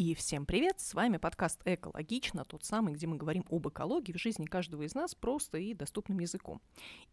И 0.00 0.14
всем 0.14 0.46
привет! 0.46 0.80
С 0.80 0.94
вами 0.94 1.18
подкаст 1.18 1.60
«Экологично», 1.66 2.46
тот 2.46 2.64
самый, 2.64 2.94
где 2.94 3.06
мы 3.06 3.18
говорим 3.18 3.44
об 3.50 3.68
экологии 3.68 4.12
в 4.12 4.18
жизни 4.18 4.46
каждого 4.46 4.82
из 4.82 4.94
нас 4.94 5.14
просто 5.14 5.58
и 5.58 5.74
доступным 5.74 6.20
языком. 6.20 6.62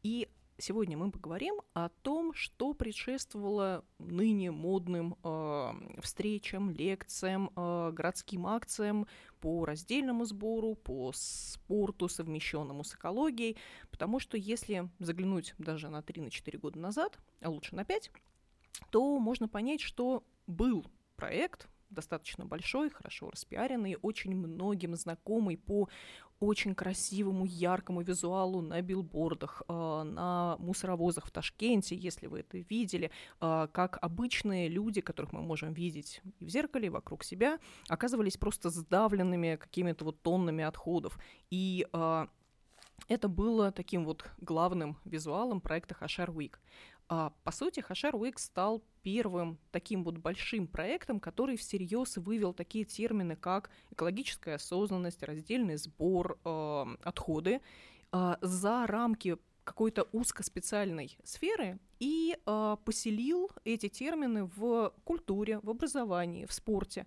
И 0.04 0.30
сегодня 0.58 0.98
мы 0.98 1.12
поговорим 1.12 1.56
о 1.74 1.90
том, 1.90 2.34
что 2.34 2.74
предшествовало 2.74 3.86
ныне 4.00 4.52
модным 4.52 5.16
э, 5.24 6.02
встречам, 6.02 6.72
лекциям, 6.72 7.52
э, 7.56 7.92
городским 7.94 8.48
акциям 8.48 9.08
по 9.40 9.66
раздельному 9.66 10.26
сбору, 10.26 10.76
по 10.76 11.12
спорту, 11.14 12.08
совмещенному 12.08 12.84
с 12.84 12.96
экологией, 12.96 13.58
потому 13.92 14.20
что 14.20 14.38
если 14.38 14.90
заглянуть 15.00 15.54
даже 15.58 15.90
на 15.90 16.00
3-4 16.00 16.58
года 16.58 16.80
назад, 16.80 17.20
а 17.42 17.50
лучше 17.50 17.76
на 17.76 17.86
5, 17.86 18.12
то 18.90 19.20
можно 19.20 19.48
понять, 19.48 19.82
что 19.82 20.24
был 20.48 20.86
проект, 21.16 21.68
достаточно 21.90 22.46
большой, 22.46 22.90
хорошо 22.90 23.30
распиаренный, 23.30 23.98
очень 24.02 24.36
многим 24.36 24.96
знакомый 24.96 25.58
по 25.58 25.90
очень 26.40 26.76
красивому, 26.76 27.46
яркому 27.46 28.02
визуалу 28.02 28.62
на 28.62 28.82
билбордах, 28.82 29.64
э, 29.68 30.04
на 30.04 30.56
мусоровозах 30.60 31.26
в 31.26 31.32
Ташкенте, 31.32 31.96
если 31.96 32.28
вы 32.28 32.40
это 32.40 32.58
видели, 32.58 33.12
э, 33.42 33.68
как 33.72 33.98
обычные 34.02 34.70
люди, 34.70 35.02
которых 35.02 35.34
мы 35.34 35.42
можем 35.42 35.74
видеть 35.74 36.22
и 36.40 36.46
в 36.46 36.50
зеркале, 36.50 36.88
и 36.88 36.90
вокруг 36.90 37.24
себя, 37.24 37.60
оказывались 37.90 38.38
просто 38.38 38.70
сдавленными 38.70 39.56
какими-то 39.56 40.06
вот 40.06 40.22
тоннами 40.22 40.64
отходов. 40.64 41.18
И 41.50 41.88
э, 41.92 42.28
это 43.08 43.28
было 43.28 43.72
таким 43.72 44.06
вот 44.06 44.30
главным 44.40 44.98
визуалом 45.06 45.62
проекта 45.62 45.94
Хашар 45.94 46.30
Week. 46.30 46.56
А, 47.10 47.32
по 47.44 47.52
сути, 47.52 47.80
Хашар 47.80 48.16
Week 48.16 48.38
стал 48.38 48.84
первым 49.02 49.58
таким 49.72 50.04
вот 50.04 50.18
большим 50.18 50.68
проектом, 50.68 51.20
который 51.20 51.56
всерьез 51.56 52.18
вывел 52.18 52.54
такие 52.54 52.84
термины, 52.84 53.36
как 53.38 53.70
экологическая 53.92 54.56
осознанность, 54.56 55.24
раздельный 55.24 55.78
сбор, 55.78 56.38
э, 56.44 56.86
отходы 57.04 57.62
э, 58.12 58.36
за 58.42 58.86
рамки 58.88 59.38
какой-то 59.64 60.08
узкоспециальной 60.12 61.18
сферы 61.24 61.80
и 62.00 62.38
э, 62.46 62.78
поселил 62.84 63.52
эти 63.64 63.88
термины 63.88 64.46
в 64.56 64.94
культуре, 65.06 65.60
в 65.60 65.70
образовании, 65.70 66.46
в 66.46 66.52
спорте. 66.52 67.06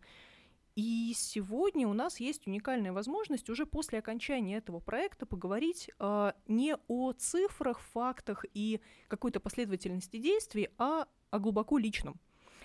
И 0.81 1.13
сегодня 1.15 1.87
у 1.87 1.93
нас 1.93 2.21
есть 2.21 2.47
уникальная 2.47 2.95
возможность 2.95 3.51
уже 3.51 3.67
после 3.67 3.99
окончания 3.99 4.57
этого 4.57 4.81
проекта 4.81 5.27
поговорить 5.27 5.91
э, 5.99 6.33
не 6.49 6.75
о 6.89 7.13
цифрах, 7.13 7.81
фактах 7.81 8.47
и 8.55 8.81
какой-то 9.09 9.41
последовательности 9.41 10.17
действий, 10.17 10.71
а 10.79 11.07
о 11.29 11.39
глубоко 11.39 11.77
личном. 11.77 12.19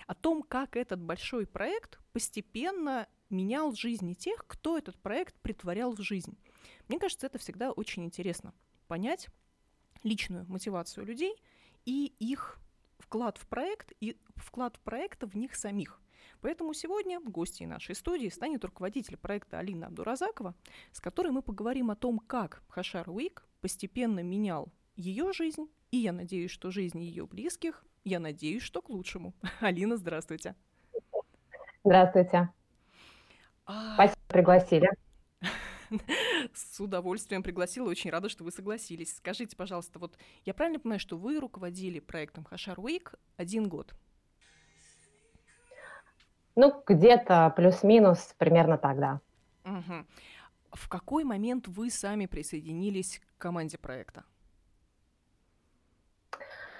О 0.06 0.14
том, 0.14 0.42
как 0.42 0.76
этот 0.76 0.98
большой 0.98 1.46
проект 1.46 1.98
постепенно 2.14 3.06
менял 3.28 3.74
жизни 3.74 4.14
тех, 4.14 4.46
кто 4.46 4.78
этот 4.78 4.96
проект 4.98 5.38
притворял 5.42 5.92
в 5.94 6.00
жизнь. 6.00 6.38
Мне 6.88 6.98
кажется, 6.98 7.26
это 7.26 7.36
всегда 7.36 7.70
очень 7.70 8.06
интересно. 8.06 8.54
Понять 8.88 9.28
личную 10.04 10.46
мотивацию 10.48 11.04
людей 11.04 11.34
и 11.84 12.14
их 12.18 12.58
вклад 12.98 13.36
в 13.36 13.46
проект, 13.46 13.92
и 14.00 14.16
вклад 14.36 14.80
проекта 14.80 15.26
в 15.26 15.36
них 15.36 15.54
самих. 15.54 16.00
Поэтому 16.40 16.74
сегодня 16.74 17.20
гостьей 17.20 17.66
нашей 17.66 17.94
студии 17.94 18.28
станет 18.28 18.64
руководитель 18.64 19.16
проекта 19.16 19.58
Алина 19.58 19.86
Абдуразакова, 19.86 20.54
с 20.92 21.00
которой 21.00 21.32
мы 21.32 21.42
поговорим 21.42 21.90
о 21.90 21.96
том, 21.96 22.18
как 22.18 22.62
Хашар 22.68 23.08
Уик 23.10 23.44
постепенно 23.60 24.20
менял 24.20 24.68
ее 24.96 25.32
жизнь, 25.32 25.68
и 25.90 25.98
я 25.98 26.12
надеюсь, 26.12 26.50
что 26.50 26.70
жизнь 26.70 27.00
ее 27.00 27.26
близких, 27.26 27.84
я 28.04 28.20
надеюсь, 28.20 28.62
что 28.62 28.82
к 28.82 28.88
лучшему. 28.88 29.34
Алина, 29.60 29.96
здравствуйте. 29.96 30.54
Здравствуйте. 31.84 32.50
А... 33.66 33.94
Спасибо, 33.94 34.20
пригласили. 34.28 34.88
С 36.54 36.80
удовольствием 36.80 37.42
пригласила, 37.42 37.88
очень 37.88 38.10
рада, 38.10 38.28
что 38.28 38.44
вы 38.44 38.50
согласились. 38.50 39.16
Скажите, 39.16 39.56
пожалуйста, 39.56 39.98
вот 39.98 40.16
я 40.44 40.54
правильно 40.54 40.80
понимаю, 40.80 41.00
что 41.00 41.16
вы 41.16 41.38
руководили 41.38 42.00
проектом 42.00 42.44
Хашар 42.44 42.78
Уик 42.80 43.14
один 43.36 43.68
год? 43.68 43.94
Ну, 46.56 46.82
где-то 46.86 47.52
плюс-минус 47.54 48.34
примерно 48.38 48.78
так, 48.78 48.98
да. 48.98 49.20
Угу. 49.64 50.06
В 50.72 50.88
какой 50.88 51.24
момент 51.24 51.68
вы 51.68 51.90
сами 51.90 52.26
присоединились 52.26 53.20
к 53.20 53.42
команде 53.42 53.76
проекта? 53.76 54.24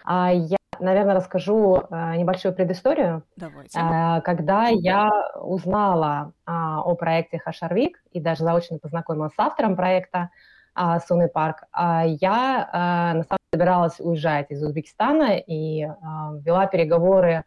А, 0.05 0.33
я, 0.33 0.57
наверное, 0.81 1.15
расскажу 1.15 1.83
а, 1.91 2.17
небольшую 2.17 2.55
предысторию. 2.55 3.23
Давайте. 3.37 3.79
А, 3.79 4.21
когда 4.23 4.69
я 4.69 5.11
узнала 5.35 6.33
а, 6.47 6.81
о 6.81 6.95
проекте 6.95 7.39
Хашарвик 7.39 8.03
и 8.13 8.21
даже 8.21 8.45
заочно 8.45 8.79
познакомилась 8.79 9.35
с 9.35 9.39
автором 9.39 9.77
проекта 9.77 10.31
а, 10.75 11.01
Суны 11.01 11.29
Парк, 11.29 11.65
а, 11.73 12.05
я 12.07 12.69
а, 12.73 13.15
на 13.15 13.25
самом 13.25 13.39
деле 13.53 13.63
собиралась 13.63 14.01
уезжать 14.01 14.51
из 14.51 14.63
Узбекистана 14.63 15.37
и 15.37 15.83
а, 15.85 16.33
вела 16.41 16.67
переговоры 16.67 17.45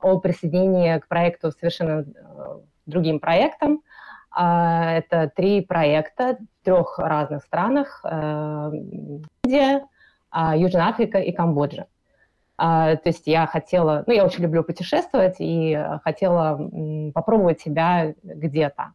о 0.00 0.18
присоединении 0.18 0.98
к 0.98 1.08
проекту 1.08 1.50
совершенно 1.52 2.04
э, 2.04 2.58
другим 2.86 3.20
проектам. 3.20 3.82
А, 4.30 4.92
это 4.92 5.30
три 5.34 5.60
проекта 5.62 6.38
в 6.60 6.64
трех 6.64 6.98
разных 6.98 7.42
странах. 7.44 8.00
Э, 8.04 8.70
Индия, 8.72 9.86
а, 10.30 10.56
Южная 10.56 10.88
Африка 10.88 11.18
и 11.18 11.32
Камбоджа. 11.32 11.86
А, 12.56 12.96
то 12.96 13.08
есть 13.08 13.26
я 13.26 13.46
хотела, 13.46 14.04
ну, 14.06 14.12
я 14.12 14.24
очень 14.24 14.42
люблю 14.42 14.64
путешествовать 14.64 15.36
и 15.38 15.80
хотела 16.02 16.58
попробовать 17.14 17.60
себя 17.60 18.14
где-то. 18.22 18.92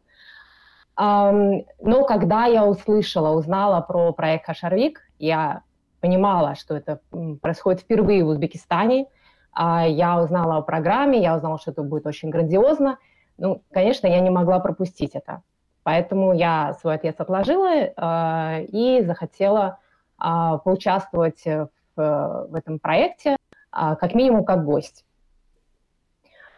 Но 0.96 2.04
когда 2.06 2.44
я 2.44 2.64
услышала, 2.64 3.30
узнала 3.30 3.80
про 3.80 4.12
проект 4.12 4.46
Хашарвик, 4.46 5.00
я 5.18 5.62
понимала, 6.00 6.54
что 6.54 6.76
это 6.76 7.00
происходит 7.40 7.80
впервые 7.80 8.24
в 8.24 8.28
Узбекистане– 8.28 9.06
я 9.56 10.20
узнала 10.20 10.56
о 10.56 10.62
программе, 10.62 11.22
я 11.22 11.36
узнала, 11.36 11.58
что 11.58 11.70
это 11.70 11.82
будет 11.82 12.06
очень 12.06 12.30
грандиозно. 12.30 12.98
Ну, 13.38 13.62
конечно, 13.72 14.06
я 14.06 14.20
не 14.20 14.30
могла 14.30 14.58
пропустить 14.60 15.14
это. 15.14 15.42
Поэтому 15.82 16.32
я 16.32 16.74
свой 16.80 16.94
отъезд 16.94 17.20
отложила 17.20 17.68
э, 17.68 18.64
и 18.64 19.02
захотела 19.02 19.78
э, 20.18 20.58
поучаствовать 20.64 21.44
в, 21.44 21.68
в 21.96 22.54
этом 22.54 22.78
проекте, 22.78 23.32
э, 23.32 23.36
как 23.70 24.14
минимум 24.14 24.44
как 24.44 24.64
гость. 24.64 25.04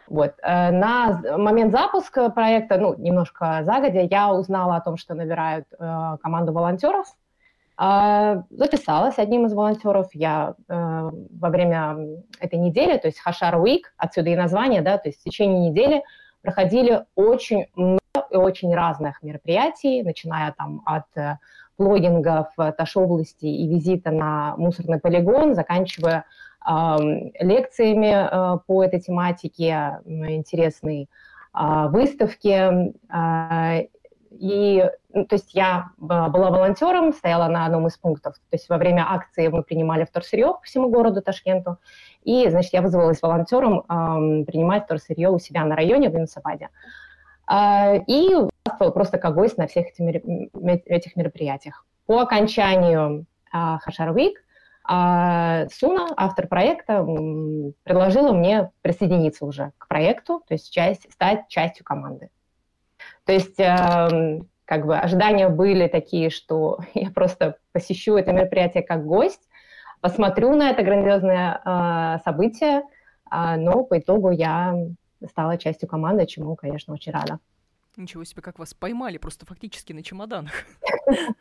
Вот. 0.07 0.35
На 0.41 1.21
момент 1.37 1.73
запуска 1.73 2.29
проекта, 2.29 2.77
ну, 2.77 2.95
немножко 2.95 3.63
загодя, 3.63 4.07
я 4.09 4.31
узнала 4.31 4.77
о 4.77 4.81
том, 4.81 4.95
что 4.95 5.13
набирают 5.15 5.67
э, 5.77 6.17
команду 6.21 6.53
волонтеров– 6.53 7.07
а, 7.17 7.26
записалась 7.79 9.19
одним 9.19 9.45
из 9.45 9.53
волонтеров. 9.53 10.07
Я 10.13 10.55
э, 10.67 10.73
во 10.73 11.49
время 11.49 11.97
этой 12.39 12.57
недели, 12.57 12.97
то 12.97 13.07
есть 13.07 13.19
Хашар 13.19 13.55
Week, 13.55 13.83
отсюда 13.97 14.29
и 14.31 14.35
название, 14.35 14.81
да, 14.81 14.97
то 14.97 15.09
есть 15.09 15.21
в 15.21 15.23
течение 15.23 15.69
недели 15.69 16.03
проходили 16.41 17.05
очень 17.15 17.67
много 17.75 17.99
и 18.31 18.35
очень 18.35 18.73
разных 18.73 19.21
мероприятий, 19.21 20.01
начиная 20.01 20.53
там 20.57 20.81
от 20.85 21.05
э, 21.15 21.37
плогинга 21.75 22.49
в 22.57 22.71
Таш-области 22.71 23.45
и 23.45 23.67
визита 23.67 24.11
на 24.11 24.55
мусорный 24.57 24.99
полигон, 24.99 25.53
заканчивая 25.53 26.25
э, 26.67 26.97
лекциями 27.39 28.55
э, 28.55 28.59
по 28.65 28.83
этой 28.83 28.99
тематике, 28.99 29.99
интересной 30.05 31.09
э, 31.53 31.87
выставки. 31.89 32.95
Э, 33.13 33.87
и, 34.31 34.89
ну, 35.13 35.25
то 35.25 35.35
есть 35.35 35.53
я 35.53 35.91
была 35.97 36.29
волонтером, 36.29 37.13
стояла 37.13 37.47
на 37.47 37.65
одном 37.65 37.87
из 37.87 37.97
пунктов. 37.97 38.35
То 38.35 38.55
есть 38.55 38.69
во 38.69 38.77
время 38.77 39.05
акции 39.07 39.47
мы 39.47 39.63
принимали 39.63 40.05
вторсырье 40.05 40.53
по 40.53 40.61
всему 40.63 40.89
городу 40.89 41.21
Ташкенту. 41.21 41.77
И, 42.23 42.49
значит, 42.49 42.73
я 42.73 42.81
вызвалась 42.81 43.21
волонтером 43.21 43.83
эм, 43.89 44.45
принимать 44.45 44.85
вторсырье 44.85 45.29
у 45.29 45.39
себя 45.39 45.63
на 45.65 45.75
районе 45.75 46.09
в 46.09 46.13
Юнусабаде. 46.13 46.69
Э, 47.49 47.99
и 48.07 48.35
просто 48.77 49.17
как 49.17 49.33
гость 49.33 49.57
на 49.57 49.67
всех 49.67 49.87
этих, 49.87 50.21
этих 50.85 51.15
мероприятиях. 51.15 51.85
По 52.05 52.21
окончанию 52.21 53.25
э, 53.53 53.77
Хашар 53.81 54.15
Week 54.15 54.35
э, 54.89 55.67
Суна, 55.69 56.07
автор 56.15 56.47
проекта, 56.47 57.03
предложила 57.83 58.33
мне 58.33 58.71
присоединиться 58.81 59.45
уже 59.45 59.71
к 59.77 59.87
проекту, 59.87 60.43
то 60.47 60.53
есть 60.53 60.71
часть, 60.71 61.11
стать 61.11 61.47
частью 61.47 61.85
команды. 61.85 62.29
То 63.27 63.33
есть 63.33 63.59
э, 63.59 64.41
как 64.63 64.85
бы 64.85 64.97
ожидания 64.97 65.49
были 65.49 65.87
такие, 65.87 66.29
что 66.29 66.79
я 66.93 67.11
просто 67.11 67.57
посещу 67.73 68.15
это 68.15 68.31
мероприятие 68.31 68.83
как 68.83 69.05
гость, 69.05 69.41
посмотрю 69.99 70.55
на 70.55 70.69
это 70.69 70.81
грандиозное 70.81 71.61
э, 71.63 72.23
событие, 72.23 72.83
э, 73.29 73.55
но 73.57 73.83
по 73.83 73.99
итогу 73.99 74.31
я 74.31 74.73
стала 75.29 75.57
частью 75.57 75.89
команды, 75.89 76.25
чему, 76.25 76.55
конечно, 76.55 76.93
очень 76.93 77.11
рада. 77.11 77.39
Ничего 77.97 78.23
себе, 78.23 78.41
как 78.41 78.59
вас 78.59 78.73
поймали, 78.73 79.17
просто 79.17 79.45
фактически 79.45 79.91
на 79.91 80.01
чемоданах. 80.01 80.53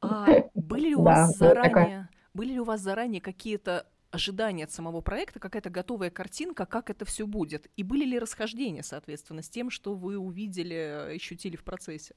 А 0.00 0.26
были 0.54 0.88
ли 0.88 0.94
у 0.94 1.02
вас 1.02 1.36
заранее, 1.36 2.08
были 2.32 2.52
ли 2.52 2.60
у 2.60 2.64
вас 2.64 2.80
заранее 2.80 3.20
какие-то 3.20 3.86
ожидания 4.16 4.64
от 4.64 4.72
самого 4.72 5.00
проекта, 5.00 5.38
какая-то 5.38 5.70
готовая 5.70 6.10
картинка, 6.10 6.66
как 6.66 6.90
это 6.90 7.04
все 7.04 7.26
будет? 7.26 7.68
И 7.76 7.82
были 7.82 8.04
ли 8.04 8.18
расхождения, 8.18 8.82
соответственно, 8.82 9.42
с 9.42 9.48
тем, 9.48 9.70
что 9.70 9.94
вы 9.94 10.18
увидели, 10.18 11.14
ощутили 11.14 11.56
в 11.56 11.64
процессе? 11.64 12.14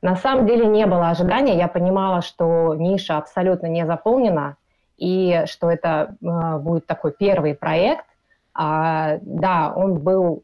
На 0.00 0.16
самом 0.16 0.46
деле 0.46 0.66
не 0.66 0.86
было 0.86 1.10
ожидания. 1.10 1.56
Я 1.56 1.68
понимала, 1.68 2.22
что 2.22 2.74
ниша 2.74 3.18
абсолютно 3.18 3.66
не 3.66 3.86
заполнена, 3.86 4.56
и 4.96 5.44
что 5.46 5.70
это 5.70 6.16
э, 6.20 6.58
будет 6.58 6.86
такой 6.86 7.12
первый 7.12 7.54
проект. 7.54 8.06
А, 8.54 9.18
да, 9.22 9.72
он 9.74 9.98
был 9.98 10.42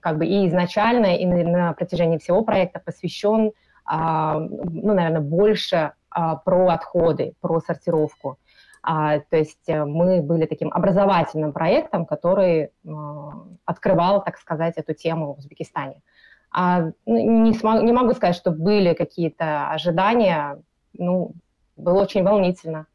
как 0.00 0.18
бы 0.18 0.26
и 0.26 0.48
изначально, 0.48 1.16
и 1.16 1.26
на, 1.26 1.42
на 1.44 1.72
протяжении 1.72 2.18
всего 2.18 2.42
проекта 2.42 2.80
посвящен, 2.80 3.52
а, 3.84 4.38
ну, 4.38 4.94
наверное, 4.94 5.20
больше 5.20 5.92
а, 6.10 6.36
про 6.36 6.68
отходы, 6.68 7.34
про 7.40 7.60
сортировку. 7.60 8.38
А, 8.82 9.20
то 9.20 9.36
есть 9.36 9.68
э, 9.68 9.84
мы 9.84 10.22
были 10.22 10.46
таким 10.46 10.72
образовательным 10.72 11.52
проектом, 11.52 12.06
который 12.06 12.70
а, 12.86 13.46
открывал, 13.64 14.22
так 14.22 14.38
сказать, 14.38 14.76
эту 14.76 14.94
тему 14.94 15.34
в 15.34 15.38
Узбекистане. 15.38 16.02
А, 16.50 16.90
ну, 17.06 17.42
не, 17.42 17.52
смог, 17.54 17.82
не 17.82 17.92
могу 17.92 18.14
сказать, 18.14 18.36
что 18.36 18.50
были 18.50 18.94
какие-то 18.94 19.70
ожидания. 19.70 20.62
Ну, 20.94 21.32
было 21.76 22.02
очень 22.02 22.22
волнительно. 22.22 22.86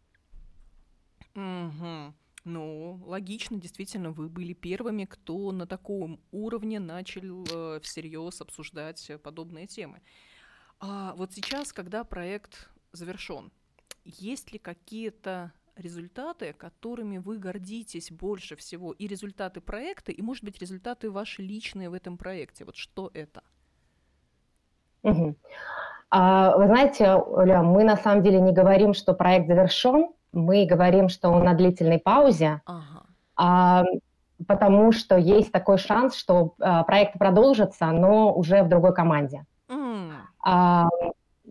Угу. 1.36 2.14
Ну, 2.46 3.02
логично, 3.06 3.58
действительно, 3.58 4.12
вы 4.12 4.28
были 4.28 4.54
первыми, 4.54 5.06
кто 5.06 5.52
на 5.52 5.66
таком 5.66 6.20
уровне 6.32 6.80
начал 6.80 7.46
э, 7.46 7.80
всерьез 7.82 8.42
обсуждать 8.42 9.12
подобные 9.24 9.68
темы. 9.68 10.02
А 10.80 11.14
вот 11.16 11.32
сейчас, 11.32 11.72
когда 11.72 12.04
проект 12.04 12.70
завершен, 12.92 13.52
есть 14.04 14.52
ли 14.52 14.60
какие-то 14.60 15.54
результаты, 15.76 16.54
которыми 16.54 17.18
вы 17.18 17.38
гордитесь 17.38 18.12
больше 18.12 18.56
всего, 18.56 18.92
и 18.92 19.08
результаты 19.08 19.62
проекта, 19.62 20.12
и, 20.12 20.22
может 20.22 20.44
быть, 20.44 20.60
результаты 20.60 21.10
ваши 21.10 21.42
личные 21.42 21.90
в 21.90 21.94
этом 21.94 22.18
проекте. 22.18 22.66
Вот 22.66 22.76
что 22.76 23.10
это? 23.14 23.42
Угу. 25.04 25.36
А, 26.10 26.58
вы 26.58 26.68
знаете, 26.68 27.14
Оля, 27.14 27.62
мы 27.62 27.84
на 27.84 27.98
самом 27.98 28.24
деле 28.24 28.40
не 28.40 28.54
говорим, 28.54 28.94
что 28.94 29.14
проект 29.14 29.48
завершен, 29.48 30.10
мы 30.32 30.66
говорим, 30.66 31.10
что 31.10 31.30
он 31.30 31.44
на 31.44 31.54
длительной 31.54 32.00
паузе, 32.00 32.62
ага. 32.66 33.06
а, 33.36 33.84
потому 34.48 34.92
что 34.92 35.18
есть 35.18 35.52
такой 35.52 35.78
шанс, 35.78 36.16
что 36.16 36.56
а, 36.60 36.84
проект 36.84 37.18
продолжится, 37.18 37.88
но 37.88 38.34
уже 38.34 38.64
в 38.64 38.70
другой 38.70 38.94
команде. 38.94 39.46
Mm. 39.70 40.12
А, 40.44 40.88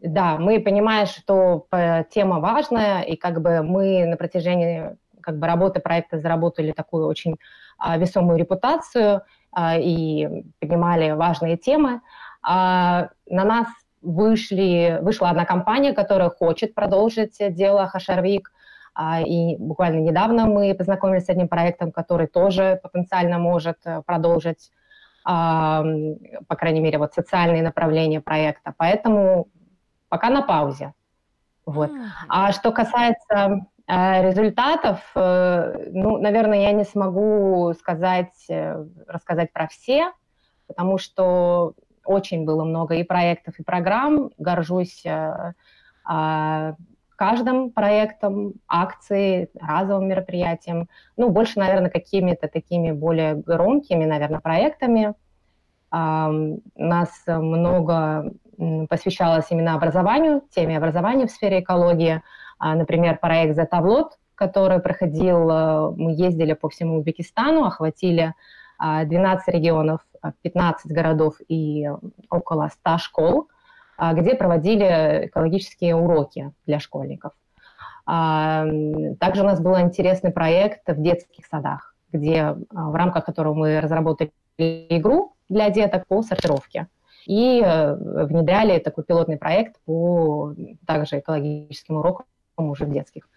да, 0.03 0.37
мы 0.37 0.61
понимаем, 0.61 1.07
что 1.07 1.67
э, 1.71 2.05
тема 2.11 2.41
важная, 2.41 3.03
и 3.03 3.17
как 3.17 3.41
бы 3.41 3.63
мы 3.63 4.05
на 4.05 4.17
протяжении 4.17 4.97
как 5.21 5.39
бы 5.39 5.47
работы 5.47 5.81
проекта 5.81 6.19
заработали 6.19 6.73
такую 6.73 7.07
очень 7.07 7.37
а, 7.79 7.97
весомую 7.97 8.39
репутацию 8.39 9.23
а, 9.53 9.79
и 9.79 10.45
поднимали 10.61 11.13
важные 11.13 11.57
темы. 11.57 12.01
А, 12.43 13.11
на 13.29 13.45
нас 13.45 13.69
вышли, 14.03 14.99
вышла 15.01 15.31
одна 15.31 15.45
компания, 15.45 15.93
которая 15.93 16.31
хочет 16.31 16.75
продолжить 16.75 17.37
дело 17.55 17.87
Хашарвик, 17.87 18.53
а, 18.95 19.21
и 19.23 19.57
буквально 19.57 20.01
недавно 20.01 20.47
мы 20.47 20.75
познакомились 20.75 21.27
с 21.27 21.31
одним 21.31 21.49
проектом, 21.49 21.93
который 21.93 22.27
тоже 22.27 22.79
потенциально 22.83 23.39
может 23.39 23.79
э, 23.85 24.03
продолжить, 24.05 24.71
по 25.25 26.57
крайней 26.59 26.81
мере, 26.81 26.99
вот 26.99 27.15
социальные 27.15 27.63
направления 27.63 28.21
проекта. 28.21 28.75
Поэтому 28.77 29.47
пока 30.13 30.29
на 30.29 30.43
паузе. 30.43 30.93
Вот. 31.65 31.91
А 32.29 32.53
что 32.53 32.71
касается 32.71 33.65
э, 33.89 34.29
результатов, 34.29 35.01
э, 35.15 35.89
ну, 35.91 36.19
наверное, 36.19 36.61
я 36.61 36.73
не 36.73 36.85
смогу 36.85 37.73
сказать, 37.81 38.45
э, 38.51 38.85
рассказать 39.07 39.55
про 39.55 39.69
все, 39.69 40.13
потому 40.67 40.99
что 40.99 41.73
очень 42.05 42.45
было 42.45 42.63
много 42.63 42.97
и 42.97 43.05
проектов, 43.05 43.59
и 43.59 43.63
программ. 43.63 44.29
Горжусь 44.37 45.03
каждым 47.17 47.71
проектом, 47.71 48.53
акцией, 48.69 49.49
разовым 49.59 50.09
мероприятием. 50.09 50.89
Ну, 51.17 51.31
больше, 51.31 51.59
наверное, 51.59 51.89
какими-то 51.89 52.49
такими 52.49 52.91
более 52.91 53.37
громкими, 53.37 54.05
наверное, 54.05 54.41
проектами. 54.41 55.15
У 55.91 55.97
нас 56.77 57.11
много 57.27 58.35
посвящалось 58.89 59.47
именно 59.51 59.75
образованию, 59.75 60.43
теме 60.55 60.77
образования 60.77 61.27
в 61.27 61.31
сфере 61.31 61.61
экологии. 61.61 62.23
А, 62.59 62.75
например, 62.75 63.19
проект 63.19 63.57
«Затавлот», 63.57 64.19
который 64.35 64.81
проходил, 64.81 65.51
э, 65.51 65.91
мы 65.97 66.13
ездили 66.13 66.53
по 66.55 66.69
всему 66.69 66.99
Узбекистану, 66.99 67.65
охватили 67.65 68.35
12 68.79 69.49
а, 69.49 69.51
регионов, 69.51 70.01
15 70.43 70.93
городов 70.93 71.37
и 71.49 71.89
около 72.31 72.69
100 72.69 72.99
школ, 72.99 73.49
а, 73.97 74.13
где 74.13 74.35
проводили 74.35 75.27
экологические 75.27 75.97
уроки 75.97 76.53
для 76.67 76.81
школьников. 76.81 77.33
Также 78.05 79.43
у 79.43 79.45
нас 79.45 79.61
был 79.61 79.79
интересный 79.79 80.33
проект 80.33 80.89
в 80.89 81.01
детских 81.01 81.47
садах, 81.47 81.95
где, 82.13 82.57
в 82.73 82.95
рамках 82.97 83.25
которого 83.25 83.55
мы 83.55 83.81
разработали 83.81 84.33
игру 84.59 85.37
для 85.49 85.71
деток 85.71 86.09
по 86.09 86.23
сортировке 86.23 86.89
и 87.27 87.63
э, 87.65 87.95
внедряли 88.25 88.79
такой 88.79 89.05
пилотный 89.05 89.37
проект 89.37 89.77
по 89.85 90.55
также 90.87 91.19
экологическим 91.19 91.97
урокам 91.97 92.27
уже 92.57 92.85
в 92.85 92.93
детских. 92.93 93.29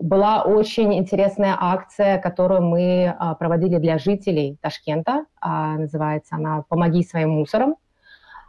Была 0.00 0.42
очень 0.42 0.94
интересная 0.94 1.56
акция, 1.58 2.18
которую 2.18 2.62
мы 2.62 3.14
а, 3.18 3.34
проводили 3.34 3.78
для 3.78 3.98
жителей 3.98 4.56
Ташкента. 4.60 5.26
А, 5.40 5.76
называется 5.76 6.36
она 6.36 6.64
«Помоги 6.68 7.02
своим 7.02 7.30
мусором». 7.30 7.76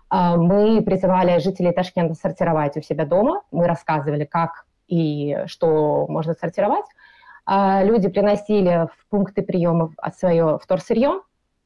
А, 0.09 0.38
мы 0.38 0.81
призывали 0.81 1.39
жителей 1.39 1.71
Ташкента 1.71 2.13
сортировать 2.13 2.77
у 2.77 2.81
себя 2.81 3.05
дома. 3.05 3.41
Мы 3.51 3.67
рассказывали, 3.67 4.25
как 4.25 4.65
и 4.88 5.38
что 5.48 6.05
можно 6.08 6.34
сортировать. 6.34 6.86
Люди 7.46 8.08
приносили 8.08 8.88
в 8.88 9.10
пункты 9.10 9.41
приема 9.41 9.91
свое 10.17 10.60
вторсырье, 10.62 11.22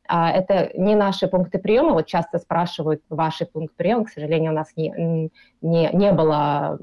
это 0.08 0.72
не 0.76 0.96
наши 0.96 1.28
пункты 1.28 1.60
приема. 1.60 1.94
Вот 1.94 2.06
часто 2.06 2.40
спрашивают 2.40 3.02
ваши 3.10 3.46
пункты 3.46 3.76
приема. 3.76 4.06
К 4.06 4.10
сожалению, 4.10 4.52
у 4.52 4.56
нас 4.56 4.72
не, 4.76 5.32
не, 5.62 5.90
не 5.94 6.12
было 6.12 6.80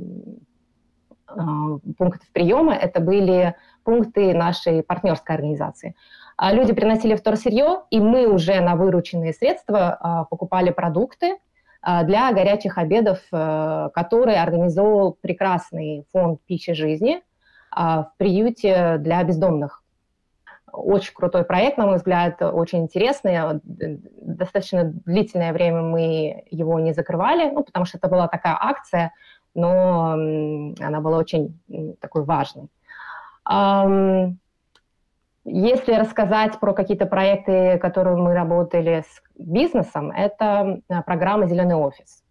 а, 1.27 1.79
пунктов 1.99 2.29
приема. 2.33 2.75
Это 2.75 3.01
были 3.01 3.55
пункты 3.85 4.35
нашей 4.35 4.83
партнерской 4.83 5.35
организации. 5.35 5.95
А 6.37 6.53
люди 6.53 6.73
приносили 6.73 7.15
вторсырье, 7.15 7.83
и 7.91 8.01
мы 8.01 8.27
уже 8.27 8.61
на 8.61 8.77
вырученные 8.77 9.33
средства 9.33 10.27
покупали 10.31 10.71
продукты 10.71 11.37
для 11.81 12.33
горячих 12.33 12.77
обедов, 12.77 13.21
которые 13.31 14.43
организовал 14.43 15.17
прекрасный 15.21 16.05
фонд 16.13 16.41
пищи 16.47 16.73
жизни 16.73 17.23
в 17.71 18.11
приюте 18.17 18.97
для 18.99 19.23
бездомных 19.23 19.84
очень 20.77 21.15
крутой 21.15 21.45
проект, 21.45 21.79
на 21.79 21.87
мой 21.87 21.97
взгляд, 21.97 22.43
очень 22.43 22.81
интересный. 22.81 23.61
Достаточно 23.63 24.85
длительное 24.85 25.53
время 25.53 25.83
мы 25.83 26.45
его 26.51 26.79
не 26.81 26.93
закрывали, 26.93 27.51
ну, 27.51 27.63
потому 27.63 27.85
что 27.87 27.99
это 27.99 28.09
была 28.09 28.29
такая 28.29 28.57
акция, 28.61 29.13
но 29.55 30.13
она 30.13 31.01
была 31.01 31.19
очень 31.19 31.59
такой 32.01 32.25
важной. 32.25 32.69
Если 35.47 35.93
рассказать 35.93 36.59
про 36.59 36.73
какие-то 36.73 37.05
проекты, 37.05 37.79
которые 37.79 38.17
мы 38.17 38.35
работали 38.35 39.05
с 39.07 39.23
бизнесом, 39.37 40.11
это 40.11 40.81
э, 40.89 41.03
программа 41.03 41.47
«Зеленый 41.47 41.75
офис». 41.75 42.24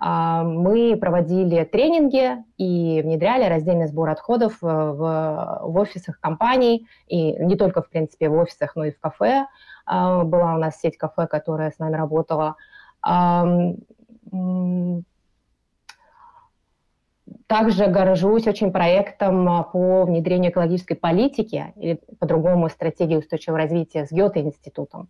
А, 0.00 0.44
мы 0.44 0.96
проводили 0.96 1.64
тренинги 1.64 2.44
и 2.56 3.02
внедряли 3.02 3.44
раздельный 3.48 3.88
сбор 3.88 4.10
отходов 4.10 4.58
в, 4.60 4.66
в 4.66 5.76
офисах 5.76 6.20
компаний, 6.20 6.86
и 7.08 7.32
не 7.32 7.56
только, 7.56 7.82
в 7.82 7.90
принципе, 7.90 8.28
в 8.28 8.34
офисах, 8.34 8.76
но 8.76 8.84
и 8.84 8.92
в 8.92 9.00
кафе. 9.00 9.46
А, 9.86 10.22
была 10.24 10.54
у 10.54 10.58
нас 10.58 10.78
сеть 10.80 10.96
кафе, 10.96 11.26
которая 11.26 11.70
с 11.70 11.78
нами 11.78 11.96
работала. 11.96 12.56
Также 17.46 17.86
горжусь 17.86 18.46
очень 18.46 18.72
проектом 18.72 19.64
по 19.72 20.04
внедрению 20.04 20.50
экологической 20.50 20.94
политики, 20.94 21.72
или 21.76 22.00
по-другому 22.18 22.68
стратегии 22.68 23.16
устойчивого 23.16 23.58
развития 23.58 24.04
с 24.06 24.12
Гёте-институтом. 24.12 25.08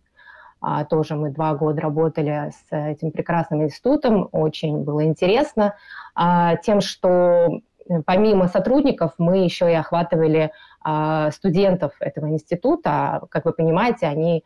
А, 0.61 0.83
тоже 0.85 1.15
мы 1.15 1.29
два 1.31 1.53
года 1.55 1.81
работали 1.81 2.51
с 2.51 2.75
этим 2.75 3.11
прекрасным 3.11 3.63
институтом, 3.63 4.27
очень 4.31 4.83
было 4.83 5.05
интересно 5.05 5.75
а, 6.15 6.57
тем, 6.57 6.81
что 6.81 7.61
э, 7.87 8.01
помимо 8.05 8.47
сотрудников 8.47 9.13
мы 9.17 9.37
еще 9.37 9.71
и 9.71 9.75
охватывали 9.75 10.51
а, 10.81 11.31
студентов 11.31 11.93
этого 11.99 12.27
института. 12.27 13.21
Как 13.29 13.45
вы 13.45 13.53
понимаете, 13.53 14.07
они 14.07 14.43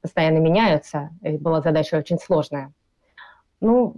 постоянно 0.00 0.38
меняются, 0.38 1.10
и 1.20 1.36
была 1.36 1.60
задача 1.60 1.96
очень 1.96 2.18
сложная. 2.18 2.72
Ну, 3.60 3.96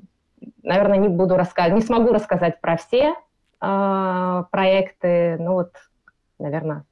наверное, 0.64 0.99
не 0.99 1.09
буду 1.09 1.37
рассказывать, 1.37 1.80
не 1.80 1.87
смогу 1.87 2.12
рассказать 2.12 2.61
про 2.61 2.76
все 2.76 3.14
э, 3.61 4.45
проекты, 4.50 5.37
ну 5.38 5.52
вот, 5.52 5.73
наверное. 6.40 6.85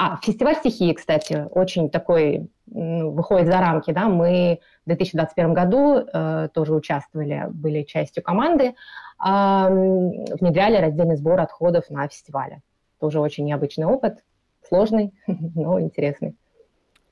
А, 0.00 0.16
фестиваль 0.22 0.54
стихии, 0.54 0.92
кстати, 0.92 1.48
очень 1.50 1.90
такой, 1.90 2.48
ну, 2.66 3.10
выходит 3.10 3.48
за 3.48 3.58
рамки, 3.58 3.90
да, 3.90 4.08
мы 4.08 4.60
в 4.84 4.90
2021 4.90 5.54
году 5.54 5.96
э, 5.96 6.48
тоже 6.54 6.72
участвовали, 6.72 7.48
были 7.50 7.82
частью 7.82 8.22
команды, 8.22 8.64
э, 8.66 8.72
внедряли 9.18 10.76
раздельный 10.76 11.16
сбор 11.16 11.40
отходов 11.40 11.90
на 11.90 12.06
фестивале. 12.06 12.62
Тоже 13.00 13.18
очень 13.18 13.44
необычный 13.44 13.86
опыт, 13.86 14.22
сложный, 14.68 15.12
но 15.26 15.80
интересный. 15.80 16.36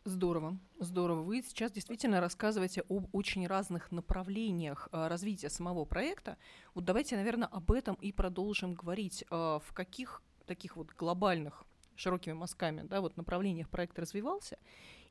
Здорово, 0.04 0.56
здорово. 0.78 1.22
Вы 1.22 1.42
сейчас 1.42 1.72
действительно 1.72 2.20
рассказываете 2.20 2.84
об 2.88 3.08
очень 3.12 3.48
разных 3.48 3.90
направлениях 3.90 4.88
а, 4.92 5.08
развития 5.08 5.50
самого 5.50 5.84
проекта. 5.86 6.36
Вот 6.72 6.84
давайте, 6.84 7.16
наверное, 7.16 7.48
об 7.50 7.72
этом 7.72 7.96
и 7.96 8.12
продолжим 8.12 8.74
говорить. 8.74 9.24
А, 9.28 9.58
в 9.58 9.72
каких 9.72 10.22
таких 10.46 10.76
вот 10.76 10.88
глобальных 10.96 11.65
широкими 11.96 12.34
мазками, 12.34 12.82
да, 12.82 13.00
вот 13.00 13.16
направлениях 13.16 13.68
проект 13.68 13.98
развивался, 13.98 14.58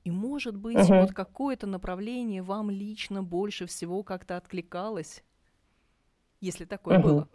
и, 0.03 0.11
может 0.11 0.55
быть, 0.55 0.77
uh-huh. 0.77 1.01
вот 1.01 1.13
какое-то 1.13 1.67
направление 1.67 2.41
вам 2.41 2.69
лично 2.69 3.23
больше 3.23 3.65
всего 3.65 4.03
как-то 4.03 4.37
откликалось, 4.37 5.23
если 6.41 6.65
такое 6.65 6.99
uh-huh. 6.99 7.03
было? 7.03 7.27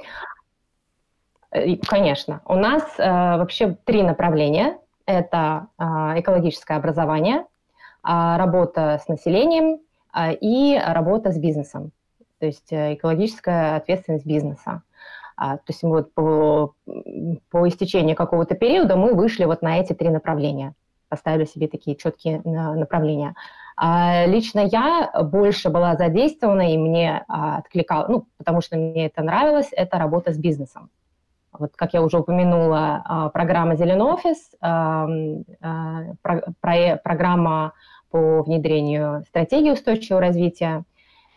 Э, 1.51 1.77
конечно. 1.77 2.43
У 2.45 2.55
нас 2.55 2.83
э, 2.99 3.03
вообще 3.05 3.77
три 3.85 4.03
направления. 4.03 4.79
Это 5.05 5.67
э, 5.79 5.83
экологическое 6.21 6.77
образование, 6.77 7.45
а, 8.03 8.39
работа 8.39 9.01
с 9.03 9.09
населением 9.09 9.81
а, 10.13 10.33
и 10.33 10.79
работа 10.79 11.33
с 11.33 11.39
бизнесом, 11.39 11.93
то 12.39 12.47
есть 12.47 12.73
э, 12.73 12.95
экологическая 12.95 13.77
ответственность 13.77 14.25
бизнеса. 14.25 14.71
А, 14.71 14.83
то 15.41 15.63
есть 15.69 15.83
вот 15.83 16.13
по, 16.13 16.75
по 17.51 17.67
истечении 17.67 18.13
какого-то 18.13 18.55
периода 18.55 18.97
мы 18.97 19.15
вышли 19.15 19.47
вот 19.47 19.63
на 19.63 19.79
эти 19.79 19.95
три 19.95 20.11
направления, 20.11 20.75
поставили 21.09 21.47
себе 21.47 21.67
такие 21.67 21.97
четкие 21.97 22.43
направления. 22.45 23.35
Лично 24.27 24.61
я 24.61 25.11
больше 25.25 25.71
была 25.71 25.97
задействована, 25.97 26.71
и 26.71 26.77
мне 26.77 27.25
откликал, 27.27 28.05
ну, 28.09 28.27
потому 28.37 28.61
что 28.61 28.77
мне 28.77 29.07
это 29.07 29.23
нравилось, 29.23 29.71
это 29.73 29.99
работа 29.99 30.35
с 30.35 30.37
бизнесом. 30.39 30.91
Вот, 31.59 31.73
как 31.75 31.95
я 31.95 32.03
уже 32.03 32.19
упомянула, 32.19 33.31
программа 33.33 33.77
«Зеленый 33.77 34.05
офис», 34.05 34.51
программа 37.03 37.73
по 38.11 38.43
внедрению 38.43 39.25
стратегии 39.29 39.71
устойчивого 39.71 40.21
развития. 40.21 40.85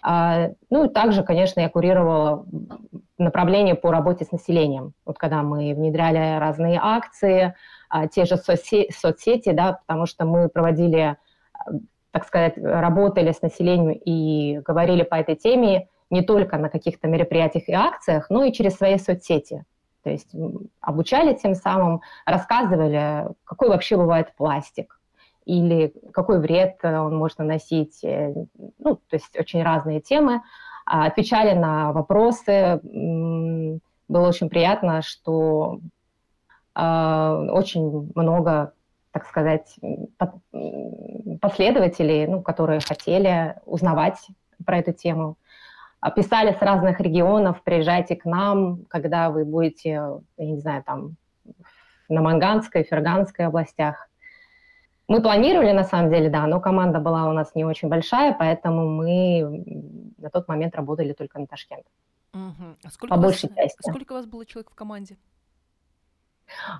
А, 0.03 0.49
ну 0.69 0.85
и 0.85 0.89
также, 0.89 1.23
конечно, 1.23 1.61
я 1.61 1.69
курировала 1.69 2.45
направление 3.17 3.73
по 3.73 3.89
работе 3.89 4.25
с 4.25 4.31
населением. 4.31 4.93
Вот 5.05 5.17
когда 5.17 5.43
мы 5.43 5.73
внедряли 5.73 6.37
разные 6.39 6.77
акции, 6.81 7.55
а, 7.89 8.07
те 8.07 8.25
же 8.25 8.35
соцсети, 8.35 9.51
да, 9.51 9.79
потому 9.85 10.05
что 10.05 10.25
мы 10.25 10.49
проводили, 10.49 11.15
так 12.11 12.25
сказать, 12.25 12.57
работали 12.57 13.31
с 13.31 13.41
населением 13.41 13.91
и 13.91 14.59
говорили 14.59 15.03
по 15.03 15.15
этой 15.15 15.35
теме 15.35 15.87
не 16.09 16.21
только 16.21 16.57
на 16.57 16.69
каких-то 16.69 17.07
мероприятиях 17.07 17.69
и 17.69 17.73
акциях, 17.73 18.29
но 18.29 18.43
и 18.43 18.51
через 18.51 18.75
свои 18.75 18.97
соцсети. 18.97 19.63
То 20.03 20.09
есть 20.09 20.35
обучали 20.81 21.33
тем 21.33 21.55
самым, 21.55 22.01
рассказывали, 22.25 23.29
какой 23.45 23.69
вообще 23.69 23.95
бывает 23.95 24.33
пластик, 24.35 24.99
или 25.45 25.93
какой 26.11 26.39
вред 26.39 26.77
э, 26.83 26.97
он 26.97 27.15
может 27.15 27.39
наносить, 27.39 28.03
э, 28.03 28.33
ну, 28.79 28.95
то 28.95 29.15
есть 29.15 29.37
очень 29.37 29.63
разные 29.63 30.01
темы. 30.01 30.41
А, 30.85 31.05
отвечали 31.05 31.57
на 31.57 31.91
вопросы. 31.91 32.79
Было 32.83 34.27
очень 34.27 34.49
приятно, 34.49 35.01
что 35.01 35.79
а, 36.75 37.37
очень 37.51 38.11
много, 38.15 38.73
так 39.11 39.25
сказать, 39.25 39.75
последователей, 41.41 42.27
ну, 42.27 42.41
которые 42.41 42.79
хотели 42.79 43.55
узнавать 43.65 44.27
про 44.65 44.79
эту 44.79 44.93
тему. 44.93 45.37
А, 45.99 46.11
писали 46.11 46.53
с 46.53 46.61
разных 46.61 46.99
регионов, 46.99 47.63
приезжайте 47.63 48.15
к 48.15 48.25
нам, 48.25 48.83
когда 48.89 49.29
вы 49.29 49.45
будете, 49.45 49.89
я 50.37 50.45
не 50.45 50.57
знаю, 50.59 50.83
там, 50.83 51.15
на 52.09 52.21
Манганской, 52.21 52.83
Ферганской 52.83 53.45
областях. 53.45 54.09
Мы 55.13 55.21
планировали, 55.21 55.73
на 55.73 55.83
самом 55.83 56.09
деле, 56.09 56.27
да, 56.27 56.47
но 56.47 56.59
команда 56.59 56.99
была 56.99 57.29
у 57.29 57.33
нас 57.33 57.53
не 57.53 57.63
очень 57.63 57.87
большая, 57.87 58.33
поэтому 58.33 58.89
мы 58.89 59.63
на 60.17 60.31
тот 60.31 60.47
момент 60.47 60.75
работали 60.75 61.13
только 61.13 61.37
на 61.37 61.45
Ташкент. 61.45 61.85
Угу. 62.33 62.77
А 62.83 62.89
сколько 62.89 63.15
По 63.15 63.21
большей 63.21 63.49
вас, 63.49 63.57
части. 63.57 63.91
Сколько 63.91 64.13
у 64.13 64.15
вас 64.15 64.25
было 64.25 64.43
человек 64.43 64.71
в 64.71 64.75
команде? 64.75 65.17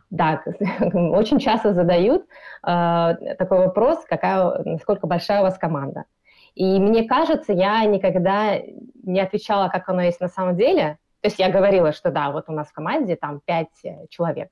Да, 0.09 0.41
очень 0.93 1.37
часто 1.37 1.75
задают 1.75 2.23
э, 2.23 3.35
такой 3.37 3.59
вопрос, 3.59 4.03
какая, 4.09 4.63
насколько 4.63 5.05
большая 5.05 5.41
у 5.41 5.43
вас 5.43 5.59
команда. 5.59 6.05
И 6.55 6.79
мне 6.79 7.07
кажется, 7.07 7.53
я 7.53 7.85
никогда 7.85 8.57
не 9.03 9.19
отвечала, 9.19 9.69
как 9.69 9.87
оно 9.89 10.01
есть 10.01 10.21
на 10.21 10.27
самом 10.27 10.55
деле. 10.55 10.97
То 11.21 11.27
есть 11.27 11.37
я 11.37 11.51
говорила, 11.51 11.91
что 11.91 12.09
да, 12.09 12.31
вот 12.31 12.45
у 12.47 12.51
нас 12.51 12.67
в 12.67 12.73
команде 12.73 13.15
там 13.15 13.41
пять 13.45 13.85
э, 13.85 14.07
человек. 14.09 14.49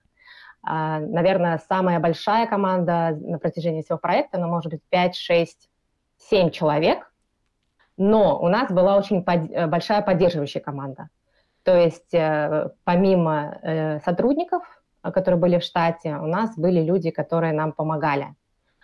А, 0.63 0.99
наверное, 0.99 1.59
самая 1.69 1.99
большая 1.99 2.45
команда 2.47 3.17
на 3.19 3.39
протяжении 3.39 3.81
всего 3.81 3.97
проекта, 3.97 4.37
она 4.37 4.47
может 4.47 4.71
быть 4.71 4.81
5, 4.89 5.15
6, 5.15 5.69
7 6.17 6.51
человек, 6.51 7.11
но 7.97 8.39
у 8.39 8.47
нас 8.47 8.71
была 8.71 8.95
очень 8.95 9.23
под, 9.23 9.49
э, 9.51 9.67
большая 9.67 10.01
поддерживающая 10.01 10.61
команда. 10.61 11.09
То 11.63 11.75
есть 11.75 12.13
э, 12.13 12.69
помимо 12.83 13.59
э, 13.61 13.99
сотрудников, 14.01 14.63
которые 15.01 15.39
были 15.39 15.57
в 15.57 15.63
штате, 15.63 16.15
у 16.15 16.27
нас 16.27 16.55
были 16.57 16.81
люди, 16.81 17.09
которые 17.09 17.53
нам 17.53 17.71
помогали. 17.71 18.35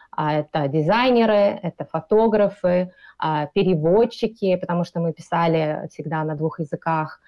А 0.10 0.34
это 0.34 0.68
дизайнеры, 0.68 1.60
это 1.62 1.86
фотографы, 1.86 2.92
а, 3.20 3.46
переводчики, 3.48 4.56
потому 4.56 4.84
что 4.84 5.00
мы 5.00 5.14
писали 5.14 5.88
всегда 5.92 6.24
на 6.24 6.34
двух 6.36 6.60
языках, 6.60 7.22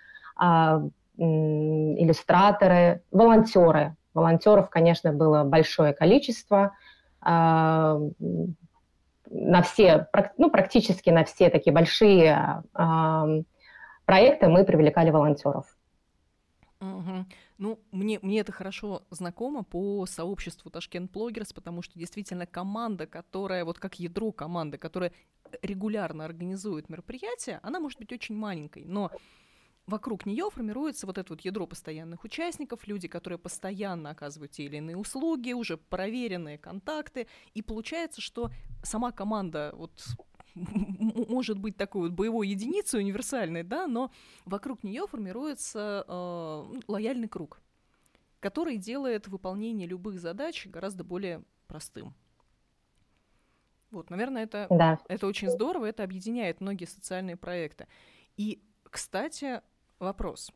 иллюстраторы, 1.17 3.03
волонтеры, 3.11 3.95
Волонтеров, 4.13 4.69
конечно, 4.69 5.13
было 5.13 5.43
большое 5.43 5.93
количество. 5.93 6.73
А, 7.21 7.99
на 9.31 9.61
все, 9.61 10.07
ну, 10.37 10.49
практически 10.49 11.09
на 11.09 11.23
все 11.23 11.49
такие 11.49 11.71
большие 11.71 12.63
а, 12.73 13.27
проекты 14.05 14.47
мы 14.47 14.65
привлекали 14.65 15.11
волонтеров. 15.11 15.65
Угу. 16.81 17.25
Ну, 17.57 17.79
мне, 17.91 18.19
мне 18.21 18.39
это 18.39 18.53
хорошо 18.53 19.03
знакомо 19.09 19.63
по 19.63 20.05
сообществу 20.05 20.71
Ташкент 20.71 21.11
Блогерс, 21.11 21.51
потому 21.51 21.81
что 21.81 21.99
действительно 21.99 22.45
команда, 22.45 23.05
которая, 23.05 23.65
вот 23.65 23.79
как 23.79 23.99
ядро 23.99 24.31
команды, 24.31 24.77
которая 24.77 25.11
регулярно 25.61 26.23
организует 26.23 26.89
мероприятия, 26.89 27.59
она 27.63 27.79
может 27.79 27.99
быть 27.99 28.13
очень 28.13 28.35
маленькой, 28.35 28.85
но 28.85 29.11
вокруг 29.89 30.25
нее 30.25 30.49
формируется 30.49 31.05
вот 31.07 31.17
это 31.17 31.33
вот 31.33 31.41
ядро 31.41 31.67
постоянных 31.67 32.23
участников, 32.23 32.87
люди, 32.87 33.07
которые 33.07 33.39
постоянно 33.39 34.11
оказывают 34.11 34.51
те 34.51 34.63
или 34.63 34.77
иные 34.77 34.95
услуги, 34.95 35.53
уже 35.53 35.77
проверенные 35.77 36.57
контакты, 36.57 37.27
и 37.53 37.61
получается, 37.61 38.21
что 38.21 38.51
сама 38.83 39.11
команда 39.11 39.73
вот 39.75 39.91
может 40.55 41.57
быть 41.57 41.77
такой 41.77 42.03
вот 42.03 42.11
боевой 42.11 42.47
единицей 42.47 42.99
универсальной, 42.99 43.63
да, 43.63 43.87
но 43.87 44.11
вокруг 44.45 44.83
нее 44.83 45.07
формируется 45.07 46.05
э, 46.07 46.79
лояльный 46.87 47.27
круг, 47.27 47.61
который 48.39 48.77
делает 48.77 49.27
выполнение 49.27 49.87
любых 49.87 50.19
задач 50.19 50.67
гораздо 50.67 51.03
более 51.03 51.43
простым. 51.67 52.13
Вот, 53.91 54.11
наверное, 54.11 54.43
это, 54.43 54.67
да. 54.69 54.99
это 55.07 55.25
очень 55.25 55.49
здорово, 55.49 55.85
это 55.85 56.03
объединяет 56.03 56.61
многие 56.61 56.85
социальные 56.85 57.37
проекты. 57.37 57.87
И, 58.37 58.61
кстати, 58.83 59.61
Вопрос. 59.99 60.51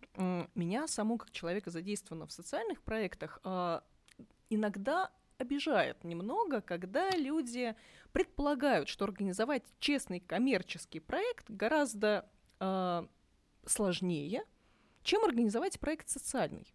Меня 0.56 0.88
саму 0.88 1.18
как 1.18 1.32
человека 1.32 1.70
задействовано 1.70 2.26
в 2.26 2.32
социальных 2.32 2.82
проектах 2.82 3.40
а, 3.44 3.84
иногда 4.50 5.12
обижает 5.38 6.04
немного, 6.06 6.62
когда 6.62 7.10
люди 7.12 7.76
предполагают, 8.14 8.88
что 8.88 9.04
организовать 9.06 9.64
честный 9.80 10.22
коммерческий 10.22 11.00
проект 11.00 11.50
гораздо 11.50 12.30
э, 12.60 13.08
сложнее, 13.66 14.46
чем 15.02 15.26
организовать 15.26 15.80
проект 15.80 16.08
социальный. 16.08 16.74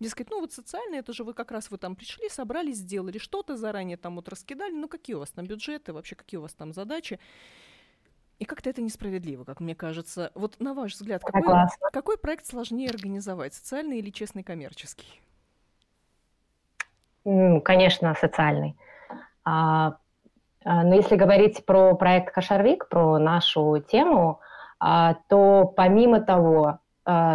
Дескать, 0.00 0.30
ну 0.30 0.40
вот 0.40 0.52
социальный, 0.52 0.98
это 0.98 1.12
же 1.12 1.24
вы 1.24 1.34
как 1.34 1.52
раз 1.52 1.70
вы 1.70 1.76
там 1.76 1.94
пришли, 1.94 2.28
собрались, 2.30 2.78
сделали 2.78 3.18
что-то 3.18 3.56
заранее, 3.56 3.98
там 3.98 4.16
вот 4.16 4.28
раскидали, 4.30 4.72
ну 4.72 4.88
какие 4.88 5.14
у 5.14 5.20
вас 5.20 5.30
там 5.30 5.46
бюджеты, 5.46 5.92
вообще 5.92 6.16
какие 6.16 6.38
у 6.38 6.42
вас 6.42 6.54
там 6.54 6.72
задачи. 6.72 7.20
И 8.40 8.46
как-то 8.46 8.70
это 8.70 8.80
несправедливо, 8.80 9.44
как 9.44 9.60
мне 9.60 9.74
кажется. 9.74 10.32
Вот 10.34 10.58
на 10.60 10.72
ваш 10.72 10.94
взгляд, 10.94 11.22
какой, 11.22 11.54
какой 11.92 12.16
проект 12.16 12.46
сложнее 12.46 12.88
организовать, 12.88 13.52
социальный 13.52 13.98
или 13.98 14.08
честный 14.08 14.42
коммерческий? 14.42 15.20
Конечно, 17.22 18.14
социальный. 18.18 18.78
А, 19.44 19.98
Но 20.64 20.94
если 20.94 21.16
говорить 21.16 21.66
про 21.66 21.94
проект 21.94 22.34
Кошарвик, 22.34 22.88
про 22.88 23.18
нашу 23.18 23.84
тему, 23.86 24.40
то 24.78 25.74
помимо 25.76 26.22
того, 26.22 26.78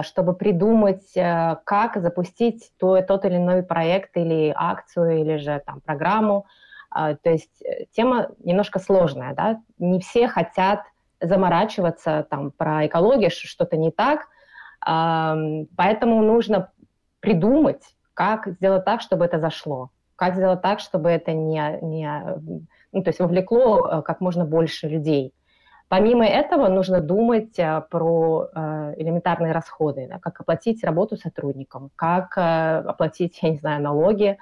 чтобы 0.01 0.33
придумать, 0.33 1.13
как 1.13 1.97
запустить 1.97 2.71
то, 2.79 2.99
тот 3.03 3.25
или 3.25 3.35
иной 3.35 3.61
проект 3.61 4.17
или 4.17 4.51
акцию, 4.55 5.21
или 5.21 5.37
же 5.37 5.61
там 5.67 5.81
программу, 5.81 6.47
то 6.89 7.17
есть 7.25 7.61
э, 7.61 7.87
тема 7.91 8.29
немножко 8.39 8.79
сложная, 8.79 9.33
да, 9.33 9.59
не 9.79 9.99
все 9.99 10.29
хотят 10.29 10.79
заморачиваться 11.27 12.25
там 12.29 12.51
про 12.51 12.85
экологию, 12.87 13.29
что 13.31 13.47
что-то 13.47 13.77
не 13.77 13.91
так, 13.91 14.27
поэтому 14.79 16.21
нужно 16.21 16.71
придумать, 17.19 17.81
как 18.13 18.47
сделать 18.47 18.85
так, 18.85 19.01
чтобы 19.01 19.25
это 19.25 19.39
зашло, 19.39 19.89
как 20.15 20.35
сделать 20.35 20.61
так, 20.61 20.79
чтобы 20.79 21.09
это 21.09 21.33
не, 21.33 21.79
не 21.81 22.07
ну, 22.95 23.03
то 23.03 23.09
есть 23.09 23.19
вовлекло 23.19 23.87
э, 23.87 24.01
как 24.01 24.21
можно 24.21 24.45
больше 24.45 24.87
людей. 24.87 25.33
Помимо 25.89 26.25
этого 26.25 26.69
нужно 26.69 27.01
думать 27.01 27.59
э, 27.59 27.83
про 27.91 28.47
э, 28.55 28.93
элементарные 28.97 29.51
расходы, 29.51 30.07
да, 30.09 30.17
как 30.19 30.39
оплатить 30.39 30.81
работу 30.83 31.17
сотрудникам, 31.17 31.91
как 31.97 32.37
оплатить, 32.37 33.37
я 33.41 33.49
не 33.49 33.57
знаю, 33.57 33.83
налоги, 33.83 34.37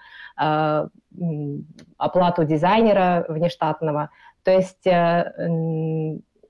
оплату 1.98 2.44
дизайнера 2.44 3.26
внештатного. 3.28 4.10
То 4.44 4.52
есть 4.52 4.86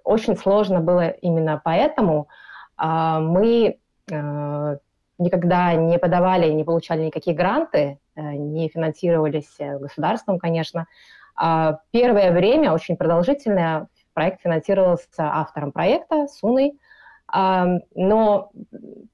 очень 0.03 0.35
сложно 0.35 0.79
было 0.79 1.09
именно 1.09 1.61
поэтому. 1.63 2.27
А, 2.75 3.19
мы 3.19 3.77
э, 4.11 4.77
никогда 5.17 5.73
не 5.73 5.97
подавали, 5.97 6.51
не 6.51 6.63
получали 6.63 7.05
никакие 7.05 7.35
гранты, 7.35 7.99
э, 8.15 8.21
не 8.21 8.69
финансировались 8.69 9.55
э, 9.59 9.77
государством, 9.77 10.39
конечно. 10.39 10.87
А 11.35 11.79
первое 11.91 12.31
время, 12.31 12.73
очень 12.73 12.95
продолжительное, 12.97 13.87
проект 14.13 14.41
финансировался 14.41 15.23
автором 15.23 15.71
проекта, 15.71 16.27
Суной, 16.27 16.77
но 17.31 18.51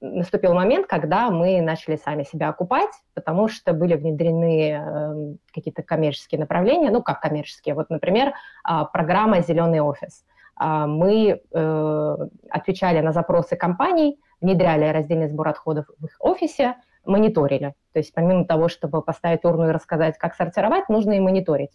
наступил 0.02 0.54
момент, 0.54 0.88
когда 0.88 1.30
мы 1.30 1.62
начали 1.62 1.96
сами 1.96 2.24
себя 2.24 2.50
окупать, 2.50 2.90
потому 3.14 3.48
что 3.48 3.72
были 3.72 3.96
внедрены 3.96 5.38
какие-то 5.54 5.84
коммерческие 5.84 6.40
направления, 6.40 6.90
ну, 6.90 7.02
как 7.02 7.22
коммерческие. 7.22 7.76
Вот, 7.76 7.90
например, 7.90 8.34
а, 8.66 8.84
программа 8.84 9.40
«Зеленый 9.40 9.80
офис». 9.80 10.26
А, 10.60 10.88
мы 10.88 11.42
э, 11.52 12.16
отвечали 12.50 13.00
на 13.00 13.14
запросы 13.14 13.56
компаний, 13.56 14.20
внедряли 14.42 14.86
раздельный 14.92 15.30
сбор 15.30 15.48
отходов 15.48 15.86
в 15.98 16.06
их 16.06 16.18
офисе, 16.20 16.76
мониторили. 17.06 17.74
То 17.94 18.00
есть 18.00 18.14
помимо 18.14 18.46
того, 18.46 18.68
чтобы 18.68 19.02
поставить 19.02 19.46
урну 19.46 19.70
и 19.70 19.72
рассказать, 19.72 20.18
как 20.18 20.36
сортировать, 20.36 20.90
нужно 20.90 21.14
и 21.14 21.20
мониторить. 21.22 21.72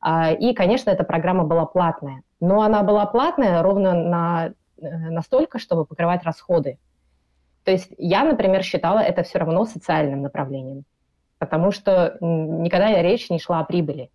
А, 0.00 0.32
и, 0.32 0.54
конечно, 0.54 0.90
эта 0.90 1.04
программа 1.04 1.44
была 1.44 1.66
платная. 1.66 2.22
Но 2.40 2.62
она 2.62 2.82
была 2.82 3.06
платная 3.06 3.62
ровно 3.62 3.94
на, 3.94 4.52
э, 4.82 4.88
настолько, 5.10 5.60
чтобы 5.60 5.86
покрывать 5.86 6.24
расходы. 6.24 6.78
То 7.64 7.70
есть 7.70 7.92
я, 7.96 8.24
например, 8.24 8.64
считала 8.64 8.98
это 8.98 9.22
все 9.22 9.38
равно 9.38 9.64
социальным 9.66 10.22
направлением, 10.22 10.84
потому 11.38 11.70
что 11.70 12.16
никогда 12.20 13.02
речь 13.02 13.30
не 13.30 13.38
шла 13.38 13.60
о 13.60 13.64
прибыли. 13.64 14.10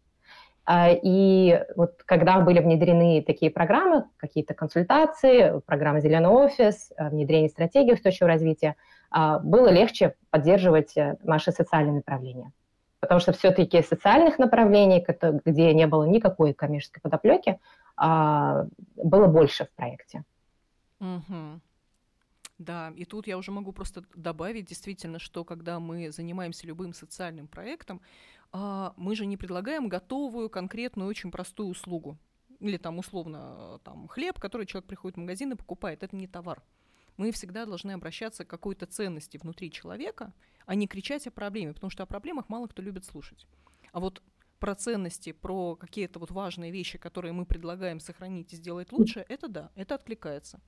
А, 0.65 0.89
и 0.91 1.60
вот 1.75 2.03
когда 2.06 2.39
были 2.39 2.60
внедрены 2.60 3.24
такие 3.25 3.51
программы, 3.51 4.06
какие-то 4.18 4.53
консультации, 4.53 5.60
программа 5.65 6.01
«Зеленый 6.01 6.30
офис», 6.30 6.91
а, 6.98 7.10
внедрение 7.10 7.50
стратегии 7.50 7.94
устойчивого 7.94 8.34
развития, 8.34 8.75
а, 9.10 9.39
было 9.39 9.70
легче 9.70 10.15
поддерживать 10.30 10.96
э, 10.96 11.17
наши 11.24 11.52
социальные 11.52 11.95
направления. 11.95 12.52
Потому 13.00 13.19
что 13.19 13.34
все-таки 13.34 13.82
социальных 13.82 14.38
направлений, 14.38 15.06
где 15.43 15.74
не 15.74 15.88
было 15.88 16.04
никакой 16.04 16.54
коммерческой 16.54 17.02
подоплеки, 17.02 17.60
было 17.97 19.28
больше 19.28 19.65
в 19.65 19.71
проекте. 19.76 20.24
Угу. 21.00 21.60
Да, 22.62 22.93
и 22.95 23.06
тут 23.06 23.26
я 23.26 23.39
уже 23.39 23.52
могу 23.52 23.71
просто 23.71 24.04
добавить 24.15 24.65
действительно, 24.65 25.17
что 25.17 25.43
когда 25.43 25.80
мы 25.80 26.12
занимаемся 26.12 26.67
любым 26.67 26.93
социальным 26.93 27.47
проектом, 27.47 28.02
а, 28.52 28.94
мы 28.98 29.16
же 29.16 29.26
не 29.26 29.38
предлагаем 29.38 29.88
готовую, 29.88 30.50
конкретную, 30.50 31.10
очень 31.10 31.32
простую 31.32 31.70
услугу. 31.70 32.18
Или 32.60 32.78
там 32.78 33.00
условно 33.00 33.80
там, 33.84 34.08
хлеб, 34.08 34.40
который 34.40 34.68
человек 34.68 34.88
приходит 34.88 35.18
в 35.18 35.22
магазин 35.22 35.52
и 35.52 35.56
покупает. 35.56 36.04
Это 36.04 36.16
не 36.16 36.28
товар. 36.28 36.64
Мы 37.18 37.32
всегда 37.32 37.66
должны 37.66 37.92
обращаться 37.92 38.46
к 38.46 38.50
какой-то 38.50 38.86
ценности 38.86 39.38
внутри 39.38 39.72
человека, 39.72 40.34
а 40.66 40.76
не 40.76 40.88
кричать 40.88 41.28
о 41.28 41.32
проблеме, 41.32 41.74
потому 41.74 41.90
что 41.90 42.04
о 42.04 42.06
проблемах 42.06 42.50
мало 42.50 42.68
кто 42.68 42.82
любит 42.82 43.06
слушать. 43.06 43.48
А 43.92 44.00
вот 44.00 44.22
про 44.60 44.76
ценности, 44.76 45.32
про 45.32 45.76
какие-то 45.76 46.20
вот 46.20 46.32
важные 46.32 46.72
вещи, 46.72 46.98
которые 46.98 47.34
мы 47.34 47.46
предлагаем 47.46 48.00
сохранить 48.00 48.54
и 48.54 48.56
сделать 48.56 48.92
лучше, 48.92 49.26
это 49.28 49.48
да, 49.48 49.72
это 49.76 49.96
откликается. 49.96 50.62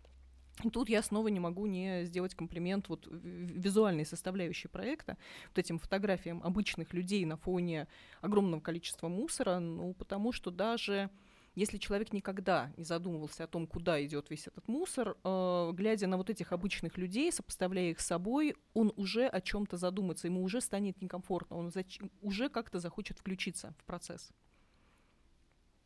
И 0.63 0.69
тут 0.69 0.89
я 0.89 1.01
снова 1.01 1.29
не 1.29 1.39
могу 1.39 1.65
не 1.65 2.05
сделать 2.05 2.35
комплимент 2.35 2.87
вот 2.89 3.07
визуальной 3.09 4.05
составляющей 4.05 4.67
проекта, 4.67 5.17
вот 5.49 5.57
этим 5.57 5.79
фотографиям 5.79 6.41
обычных 6.43 6.93
людей 6.93 7.25
на 7.25 7.37
фоне 7.37 7.87
огромного 8.21 8.61
количества 8.61 9.07
мусора, 9.07 9.59
ну, 9.59 9.93
потому 9.93 10.31
что 10.31 10.51
даже 10.51 11.09
если 11.55 11.77
человек 11.77 12.13
никогда 12.13 12.71
не 12.77 12.83
задумывался 12.83 13.43
о 13.43 13.47
том, 13.47 13.67
куда 13.67 14.03
идет 14.03 14.29
весь 14.29 14.47
этот 14.47 14.67
мусор, 14.67 15.17
э, 15.23 15.71
глядя 15.73 16.07
на 16.07 16.17
вот 16.17 16.29
этих 16.29 16.51
обычных 16.51 16.97
людей, 16.97 17.31
сопоставляя 17.31 17.91
их 17.91 17.99
с 17.99 18.05
собой, 18.07 18.55
он 18.73 18.91
уже 18.95 19.27
о 19.27 19.39
чем-то 19.39 19.77
задумается, 19.77 20.27
ему 20.27 20.43
уже 20.43 20.61
станет 20.61 20.99
некомфортно, 21.01 21.57
он 21.57 21.67
зач- 21.67 22.09
уже 22.21 22.49
как-то 22.49 22.79
захочет 22.79 23.19
включиться 23.19 23.75
в 23.77 23.83
процесс. 23.85 24.31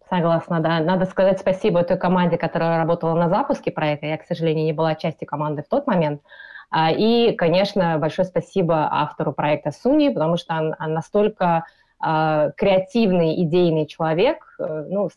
Согласна, 0.09 0.61
да. 0.61 0.79
Надо 0.79 1.05
сказать 1.05 1.39
спасибо 1.39 1.83
той 1.83 1.97
команде, 1.97 2.37
которая 2.37 2.77
работала 2.77 3.13
на 3.13 3.29
запуске 3.29 3.71
проекта. 3.71 4.05
Я, 4.05 4.17
к 4.17 4.25
сожалению, 4.25 4.65
не 4.65 4.73
была 4.73 4.95
частью 4.95 5.27
команды 5.27 5.63
в 5.63 5.67
тот 5.67 5.85
момент. 5.85 6.21
А, 6.69 6.91
и, 6.91 7.33
конечно, 7.33 7.97
большое 7.97 8.25
спасибо 8.25 8.87
автору 8.89 9.33
проекта 9.33 9.71
Суни, 9.71 10.09
потому 10.09 10.37
что 10.37 10.55
он, 10.55 10.93
настолько 10.93 11.65
э, 12.05 12.51
креативный, 12.55 13.41
идейный 13.43 13.85
человек. 13.85 14.55
Э, 14.59 14.85
ну, 14.89 15.09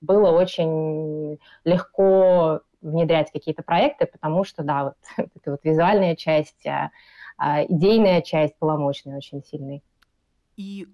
было 0.00 0.30
очень 0.30 1.38
легко 1.64 2.60
внедрять 2.80 3.32
какие-то 3.32 3.62
проекты, 3.62 4.06
потому 4.06 4.44
что, 4.44 4.62
да, 4.62 4.84
вот 4.84 4.94
эта 5.16 5.50
вот 5.52 5.60
визуальная 5.64 6.14
часть, 6.14 6.64
э, 6.66 6.90
идейная 7.68 8.22
часть 8.22 8.54
была 8.60 8.76
мощной, 8.76 9.16
очень 9.16 9.42
сильной. 9.44 9.82
И 10.56 10.88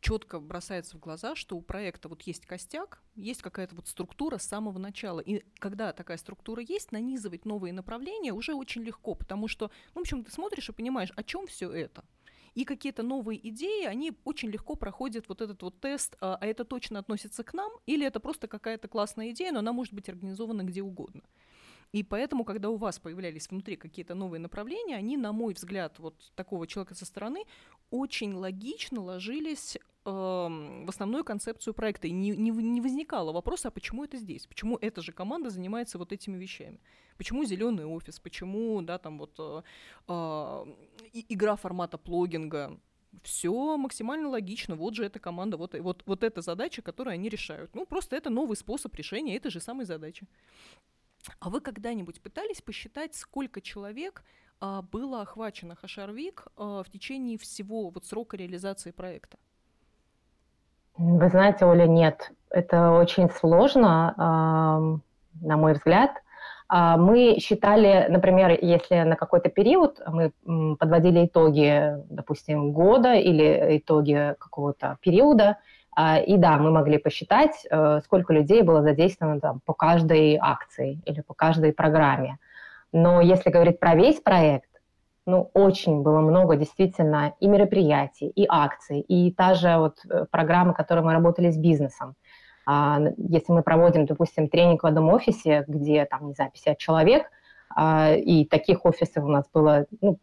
четко 0.00 0.40
бросается 0.40 0.96
в 0.96 1.00
глаза, 1.00 1.34
что 1.34 1.56
у 1.56 1.60
проекта 1.60 2.08
вот 2.08 2.22
есть 2.22 2.46
костяк, 2.46 3.02
есть 3.14 3.42
какая-то 3.42 3.74
вот 3.74 3.88
структура 3.88 4.38
с 4.38 4.44
самого 4.44 4.78
начала. 4.78 5.20
И 5.20 5.44
когда 5.58 5.92
такая 5.92 6.16
структура 6.16 6.62
есть, 6.62 6.92
нанизывать 6.92 7.44
новые 7.44 7.72
направления 7.72 8.32
уже 8.32 8.54
очень 8.54 8.82
легко, 8.82 9.14
потому 9.14 9.48
что, 9.48 9.70
ну, 9.94 10.00
в 10.00 10.02
общем, 10.02 10.24
ты 10.24 10.30
смотришь 10.30 10.68
и 10.68 10.72
понимаешь, 10.72 11.12
о 11.16 11.22
чем 11.22 11.46
все 11.46 11.70
это. 11.70 12.04
И 12.54 12.64
какие-то 12.64 13.02
новые 13.02 13.46
идеи, 13.50 13.84
они 13.84 14.12
очень 14.24 14.48
легко 14.48 14.74
проходят 14.74 15.28
вот 15.28 15.40
этот 15.40 15.62
вот 15.62 15.80
тест, 15.80 16.16
а, 16.20 16.36
а 16.40 16.46
это 16.46 16.64
точно 16.64 16.98
относится 16.98 17.44
к 17.44 17.54
нам, 17.54 17.70
или 17.86 18.06
это 18.06 18.20
просто 18.20 18.48
какая-то 18.48 18.88
классная 18.88 19.30
идея, 19.30 19.52
но 19.52 19.60
она 19.60 19.72
может 19.72 19.94
быть 19.94 20.08
организована 20.08 20.62
где 20.62 20.82
угодно. 20.82 21.22
И 21.92 22.02
поэтому, 22.02 22.44
когда 22.44 22.68
у 22.68 22.76
вас 22.76 22.98
появлялись 22.98 23.48
внутри 23.48 23.76
какие-то 23.76 24.14
новые 24.14 24.40
направления, 24.40 24.96
они, 24.96 25.16
на 25.16 25.32
мой 25.32 25.54
взгляд, 25.54 25.98
вот 25.98 26.14
такого 26.34 26.66
человека 26.66 26.94
со 26.94 27.06
стороны, 27.06 27.44
очень 27.90 28.34
логично 28.34 29.00
ложились 29.00 29.76
э, 29.76 30.10
в 30.10 30.88
основную 30.88 31.24
концепцию 31.24 31.72
проекта. 31.72 32.06
И 32.06 32.10
не, 32.10 32.30
не, 32.30 32.50
не 32.50 32.80
возникало 32.80 33.32
вопроса, 33.32 33.68
а 33.68 33.70
почему 33.70 34.04
это 34.04 34.18
здесь? 34.18 34.46
Почему 34.46 34.76
эта 34.80 35.00
же 35.00 35.12
команда 35.12 35.48
занимается 35.48 35.96
вот 35.98 36.12
этими 36.12 36.36
вещами? 36.36 36.78
Почему 37.16 37.44
зеленый 37.44 37.86
офис? 37.86 38.20
Почему, 38.20 38.82
да, 38.82 38.98
там 38.98 39.18
вот 39.18 39.34
э, 39.38 39.62
э, 40.08 40.64
игра 41.28 41.56
формата 41.56 41.96
плогинга? 41.96 42.78
все 43.22 43.76
максимально 43.76 44.28
логично. 44.28 44.76
Вот 44.76 44.94
же 44.94 45.04
эта 45.04 45.18
команда, 45.18 45.56
вот, 45.56 45.74
вот, 45.78 46.02
вот 46.06 46.22
эта 46.22 46.40
задача, 46.40 46.82
которую 46.82 47.14
они 47.14 47.28
решают. 47.28 47.74
Ну, 47.74 47.86
просто 47.86 48.16
это 48.16 48.30
новый 48.30 48.56
способ 48.56 48.94
решения 48.94 49.36
этой 49.36 49.50
же 49.50 49.60
самой 49.60 49.86
задачи. 49.86 50.26
А 51.40 51.50
вы 51.50 51.60
когда-нибудь 51.60 52.20
пытались 52.20 52.62
посчитать, 52.62 53.14
сколько 53.14 53.60
человек 53.60 54.24
а, 54.60 54.82
было 54.82 55.22
охвачено 55.22 55.74
Хашарвик 55.76 56.46
а, 56.56 56.82
в 56.82 56.90
течение 56.90 57.38
всего 57.38 57.90
вот 57.90 58.04
срока 58.04 58.36
реализации 58.36 58.90
проекта? 58.90 59.38
Вы 60.96 61.28
знаете, 61.28 61.64
Оля, 61.64 61.86
нет. 61.86 62.32
Это 62.50 62.90
очень 62.90 63.30
сложно, 63.30 64.14
э, 64.16 65.46
на 65.46 65.56
мой 65.56 65.74
взгляд. 65.74 66.10
А, 66.68 66.96
мы 66.96 67.38
считали, 67.38 68.06
например, 68.08 68.58
если 68.60 69.02
на 69.02 69.14
какой-то 69.14 69.48
период 69.48 70.00
мы 70.06 70.32
подводили 70.76 71.24
итоги, 71.24 71.94
допустим, 72.10 72.72
года 72.72 73.14
или 73.14 73.78
итоги 73.78 74.34
какого-то 74.40 74.98
периода, 75.00 75.44
а, 75.44 75.56
и 76.26 76.36
да, 76.36 76.58
мы 76.58 76.70
могли 76.70 76.98
посчитать, 76.98 77.66
э, 77.70 78.00
сколько 78.04 78.32
людей 78.32 78.62
было 78.62 78.82
задействовано 78.82 79.40
там, 79.40 79.60
по 79.64 79.72
каждой 79.74 80.38
акции 80.40 81.00
или 81.06 81.22
по 81.22 81.34
каждой 81.34 81.72
программе. 81.72 82.38
Но 82.92 83.20
если 83.20 83.50
говорить 83.50 83.80
про 83.80 83.94
весь 83.94 84.20
проект, 84.20 84.68
ну, 85.26 85.50
очень 85.54 86.02
было 86.02 86.20
много 86.20 86.56
действительно 86.56 87.34
и 87.40 87.48
мероприятий, 87.48 88.28
и 88.28 88.46
акций, 88.48 89.00
и 89.00 89.32
та 89.32 89.54
же 89.54 89.76
вот 89.76 89.96
э, 90.08 90.26
программа, 90.30 90.72
которой 90.72 91.00
мы 91.00 91.12
работали 91.12 91.50
с 91.50 91.56
бизнесом. 91.56 92.14
А, 92.64 93.00
если 93.16 93.52
мы 93.52 93.62
проводим, 93.62 94.06
допустим, 94.06 94.48
тренинг 94.48 94.82
в 94.82 94.86
одном 94.86 95.08
офисе, 95.08 95.64
где 95.66 96.04
там, 96.04 96.28
не 96.28 96.34
знаю, 96.34 96.50
50 96.52 96.78
человек, 96.78 97.30
а, 97.74 98.12
и 98.12 98.44
таких 98.44 98.84
офисов 98.84 99.24
у 99.24 99.28
нас 99.28 99.44
было 99.52 99.86
ну, 100.00 100.18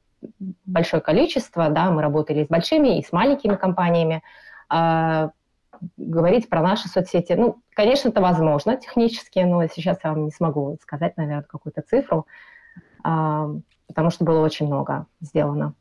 большое 0.65 1.01
количество, 1.01 1.69
да, 1.69 1.91
мы 1.91 2.01
работали 2.01 2.45
с 2.45 2.47
большими, 2.47 2.97
и 2.97 3.03
с 3.03 3.11
маленькими 3.11 3.55
компаниями, 3.55 4.23
а, 4.69 5.31
говорить 5.97 6.49
про 6.49 6.61
наши 6.61 6.88
соцсети. 6.88 7.33
Ну, 7.33 7.61
конечно, 7.73 8.09
это 8.09 8.21
возможно 8.21 8.77
технически, 8.77 9.39
но 9.39 9.65
сейчас 9.67 9.99
я 10.03 10.11
вам 10.11 10.25
не 10.25 10.31
смогу 10.31 10.77
сказать, 10.81 11.17
наверное, 11.17 11.43
какую-то 11.43 11.81
цифру, 11.81 12.27
потому 13.03 14.09
что 14.09 14.25
было 14.25 14.39
очень 14.43 14.67
много 14.67 15.07
сделано. 15.21 15.75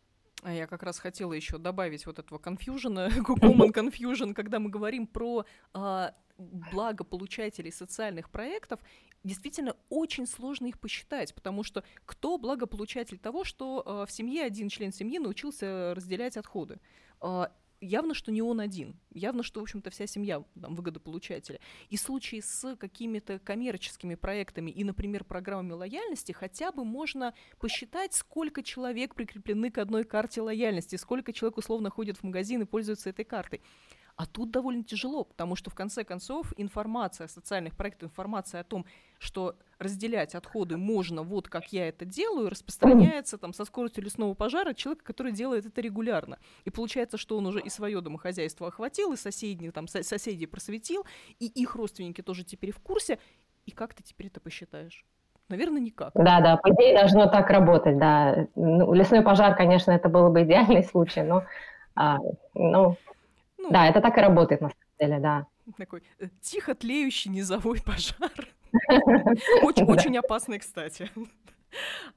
А 0.44 0.52
я 0.52 0.66
как 0.66 0.82
раз 0.82 0.98
хотела 0.98 1.32
еще 1.32 1.56
добавить 1.56 2.04
вот 2.04 2.18
этого 2.18 2.38
конфьюжена, 2.38 3.08
common 3.08 3.72
confusion, 3.72 4.34
когда 4.34 4.58
мы 4.58 4.68
говорим 4.68 5.06
про 5.06 5.46
а, 5.72 6.12
благополучателей 6.36 7.72
социальных 7.72 8.28
проектов, 8.28 8.80
действительно 9.22 9.74
очень 9.88 10.26
сложно 10.26 10.66
их 10.66 10.78
посчитать, 10.78 11.34
потому 11.34 11.62
что 11.62 11.82
кто 12.04 12.36
благополучатель 12.36 13.18
того, 13.18 13.44
что 13.44 13.82
а, 13.86 14.04
в 14.04 14.10
семье 14.10 14.44
один 14.44 14.68
член 14.68 14.92
семьи 14.92 15.18
научился 15.18 15.94
разделять 15.94 16.36
отходы? 16.36 16.78
Явно, 17.84 18.14
что 18.14 18.32
не 18.32 18.42
он 18.42 18.60
один. 18.60 18.98
Явно, 19.10 19.42
что, 19.42 19.60
в 19.60 19.62
общем-то, 19.64 19.90
вся 19.90 20.06
семья 20.06 20.42
там, 20.60 20.74
выгодополучателя. 20.74 21.60
И 21.90 21.96
в 21.96 22.00
случае 22.00 22.42
с 22.42 22.76
какими-то 22.76 23.38
коммерческими 23.38 24.14
проектами 24.14 24.70
и, 24.70 24.84
например, 24.84 25.24
программами 25.24 25.72
лояльности, 25.72 26.32
хотя 26.32 26.72
бы 26.72 26.84
можно 26.84 27.34
посчитать, 27.58 28.14
сколько 28.14 28.62
человек 28.62 29.14
прикреплены 29.14 29.70
к 29.70 29.78
одной 29.78 30.04
карте 30.04 30.40
лояльности, 30.40 30.96
сколько 30.96 31.32
человек 31.32 31.58
условно 31.58 31.90
ходит 31.90 32.16
в 32.18 32.22
магазин 32.22 32.62
и 32.62 32.66
пользуется 32.66 33.10
этой 33.10 33.24
картой. 33.24 33.60
А 34.16 34.26
тут 34.26 34.52
довольно 34.52 34.84
тяжело, 34.84 35.24
потому 35.24 35.56
что 35.56 35.70
в 35.70 35.74
конце 35.74 36.04
концов 36.04 36.52
информация 36.56 37.24
о 37.24 37.28
социальных 37.28 37.74
проектах, 37.74 38.10
информация 38.10 38.60
о 38.60 38.64
том, 38.64 38.86
что 39.18 39.56
разделять 39.80 40.36
отходы 40.36 40.76
можно 40.76 41.24
вот 41.24 41.48
как 41.48 41.72
я 41.72 41.88
это 41.88 42.04
делаю, 42.04 42.48
распространяется 42.48 43.38
там 43.38 43.52
со 43.52 43.64
скоростью 43.64 44.04
лесного 44.04 44.34
пожара 44.34 44.72
человека, 44.72 45.04
который 45.04 45.32
делает 45.32 45.66
это 45.66 45.80
регулярно. 45.80 46.38
И 46.64 46.70
получается, 46.70 47.16
что 47.18 47.36
он 47.36 47.46
уже 47.46 47.60
и 47.60 47.68
свое 47.68 48.00
домохозяйство 48.00 48.68
охватил, 48.68 49.12
и 49.12 49.16
соседних, 49.16 49.72
там, 49.72 49.88
со- 49.88 50.04
соседей 50.04 50.46
просветил, 50.46 51.04
и 51.40 51.46
их 51.46 51.74
родственники 51.74 52.20
тоже 52.22 52.44
теперь 52.44 52.70
в 52.70 52.78
курсе. 52.78 53.18
И 53.66 53.72
как 53.72 53.94
ты 53.94 54.04
теперь 54.04 54.28
это 54.28 54.40
посчитаешь? 54.40 55.04
Наверное, 55.48 55.80
никак. 55.80 56.12
Да, 56.14 56.40
да, 56.40 56.56
по 56.56 56.68
идее 56.72 56.94
должно 56.94 57.26
так 57.26 57.50
работать, 57.50 57.98
да. 57.98 58.46
Ну, 58.54 58.92
лесной 58.94 59.22
пожар, 59.22 59.56
конечно, 59.56 59.90
это 59.90 60.08
был 60.08 60.30
бы 60.30 60.42
идеальный 60.44 60.84
случай, 60.84 61.22
но, 61.22 61.44
а, 61.96 62.18
ну, 62.54 62.96
ну, 63.64 63.70
да, 63.70 63.86
это 63.86 64.00
так 64.00 64.18
и 64.18 64.20
работает 64.20 64.60
на 64.60 64.68
самом 64.68 64.94
деле, 65.00 65.20
да. 65.20 65.46
Такой 65.78 66.02
э, 66.18 66.28
тихо 66.40 66.74
тлеющий 66.74 67.30
низовой 67.30 67.80
пожар. 67.82 68.48
Очень, 69.62 69.84
очень 69.84 70.18
опасный, 70.18 70.58
кстати. 70.58 71.08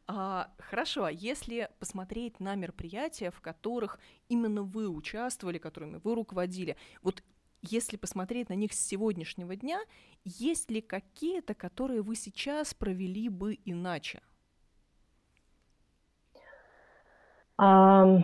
А, 0.08 0.50
хорошо, 0.58 1.06
а 1.06 1.12
если 1.12 1.70
посмотреть 1.80 2.40
на 2.40 2.56
мероприятия, 2.56 3.32
в 3.32 3.42
которых 3.42 4.00
именно 4.28 4.64
вы 4.64 4.90
участвовали, 4.90 5.60
которыми 5.60 6.02
вы 6.04 6.16
руководили, 6.16 6.76
вот 7.02 7.24
если 7.62 7.96
посмотреть 7.96 8.50
на 8.50 8.54
них 8.54 8.74
с 8.74 8.80
сегодняшнего 8.80 9.56
дня, 9.56 9.80
есть 10.24 10.70
ли 10.72 10.82
какие-то, 10.82 11.54
которые 11.54 12.02
вы 12.02 12.16
сейчас 12.16 12.74
провели 12.74 13.30
бы 13.30 13.58
иначе? 13.66 14.22
Um, 17.60 18.24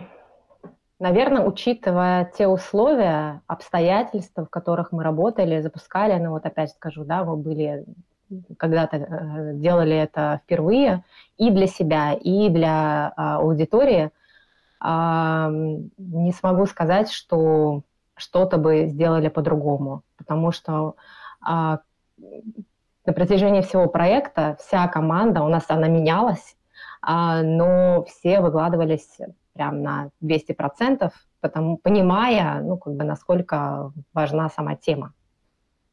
Наверное, 1.00 1.44
учитывая 1.44 2.30
те 2.36 2.46
условия, 2.46 3.42
обстоятельства, 3.46 4.44
в 4.44 4.50
которых 4.50 4.92
мы 4.92 5.02
работали, 5.02 5.60
запускали, 5.60 6.16
ну 6.22 6.30
вот 6.30 6.46
опять 6.46 6.70
скажу, 6.70 7.04
да, 7.04 7.24
мы 7.24 7.36
были 7.36 7.84
когда-то 8.58 8.96
э, 8.96 9.52
делали 9.54 9.96
это 9.96 10.40
впервые 10.44 11.04
и 11.36 11.50
для 11.50 11.66
себя, 11.66 12.14
и 12.14 12.48
для 12.48 13.12
а, 13.16 13.36
аудитории. 13.36 14.10
А, 14.80 15.50
не 15.50 16.32
смогу 16.32 16.66
сказать, 16.66 17.10
что 17.10 17.82
что-то 18.16 18.58
бы 18.58 18.86
сделали 18.86 19.28
по-другому, 19.28 20.02
потому 20.16 20.52
что 20.52 20.94
а, 21.40 21.80
на 23.06 23.12
протяжении 23.12 23.60
всего 23.60 23.88
проекта 23.88 24.56
вся 24.60 24.86
команда, 24.88 25.42
у 25.42 25.48
нас 25.48 25.64
она 25.68 25.88
менялась, 25.88 26.56
а, 27.02 27.42
но 27.42 28.04
все 28.04 28.40
выкладывались 28.40 29.18
прям 29.54 29.82
на 29.82 30.10
200%, 30.22 31.10
потому, 31.40 31.78
понимая, 31.78 32.60
ну, 32.60 32.76
как 32.76 32.94
бы, 32.94 33.04
насколько 33.04 33.92
важна 34.12 34.50
сама 34.50 34.76
тема. 34.76 35.14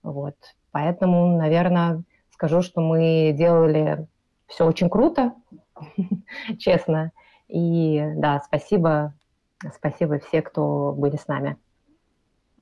Вот. 0.03 0.35
Поэтому, 0.71 1.37
наверное, 1.37 2.03
скажу, 2.31 2.61
что 2.61 2.81
мы 2.81 3.33
делали 3.37 4.07
все 4.47 4.65
очень 4.65 4.89
круто, 4.89 5.33
честно. 6.59 7.11
И 7.47 8.01
да, 8.15 8.41
спасибо, 8.45 9.13
спасибо 9.75 10.19
все, 10.19 10.41
кто 10.41 10.93
были 10.93 11.17
с 11.17 11.27
нами. 11.27 11.57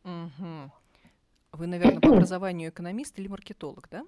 Вы, 0.03 1.67
наверное, 1.67 1.99
по 1.99 2.09
образованию 2.09 2.69
экономист 2.69 3.17
или 3.19 3.27
маркетолог, 3.27 3.87
да? 3.89 4.03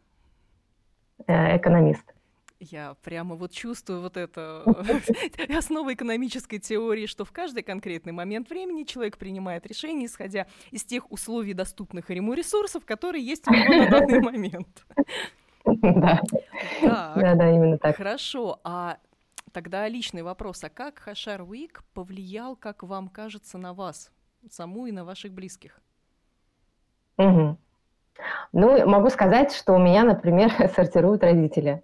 Э, 1.28 1.58
экономист. 1.58 2.14
Я 2.64 2.96
прямо 3.02 3.36
вот 3.36 3.52
чувствую 3.52 4.02
вот 4.02 4.18
это 4.18 4.64
основа 5.58 5.96
экономической 5.96 6.60
теории, 6.60 7.08
что 7.08 7.26
в 7.26 7.32
каждый 7.32 7.64
конкретный 7.64 8.14
момент 8.14 8.52
времени 8.52 8.84
человек 8.84 9.18
принимает 9.18 9.66
решение, 9.66 10.06
исходя 10.06 10.46
из 10.70 10.84
тех 10.84 11.12
условий, 11.12 11.56
доступных 11.56 12.12
ему 12.12 12.34
ресурсов, 12.34 12.86
которые 12.86 13.26
есть 13.26 13.48
у 13.48 13.52
него 13.52 13.84
на 13.84 13.90
данный 13.90 14.20
момент. 14.32 14.86
Да. 15.66 16.22
Да, 16.84 17.36
да, 17.36 17.52
именно 17.52 17.80
так. 17.80 17.98
Хорошо. 17.98 18.60
А 18.64 18.98
тогда 19.52 19.88
личный 19.88 20.22
вопрос. 20.22 20.64
А 20.64 20.70
как 20.70 21.00
Хашар 21.00 21.42
Уик 21.42 21.84
повлиял, 21.96 22.56
как 22.56 22.84
вам 22.84 23.08
кажется, 23.08 23.58
на 23.58 23.74
вас, 23.74 24.12
саму 24.52 24.86
и 24.86 24.92
на 24.92 25.04
ваших 25.04 25.34
близких? 25.34 25.82
Угу. 27.18 27.58
Ну, 28.54 28.88
могу 28.88 29.10
сказать, 29.10 29.52
что 29.52 29.74
у 29.74 29.80
меня, 29.80 30.04
например, 30.04 30.52
сортируют 30.76 31.24
родители. 31.24 31.84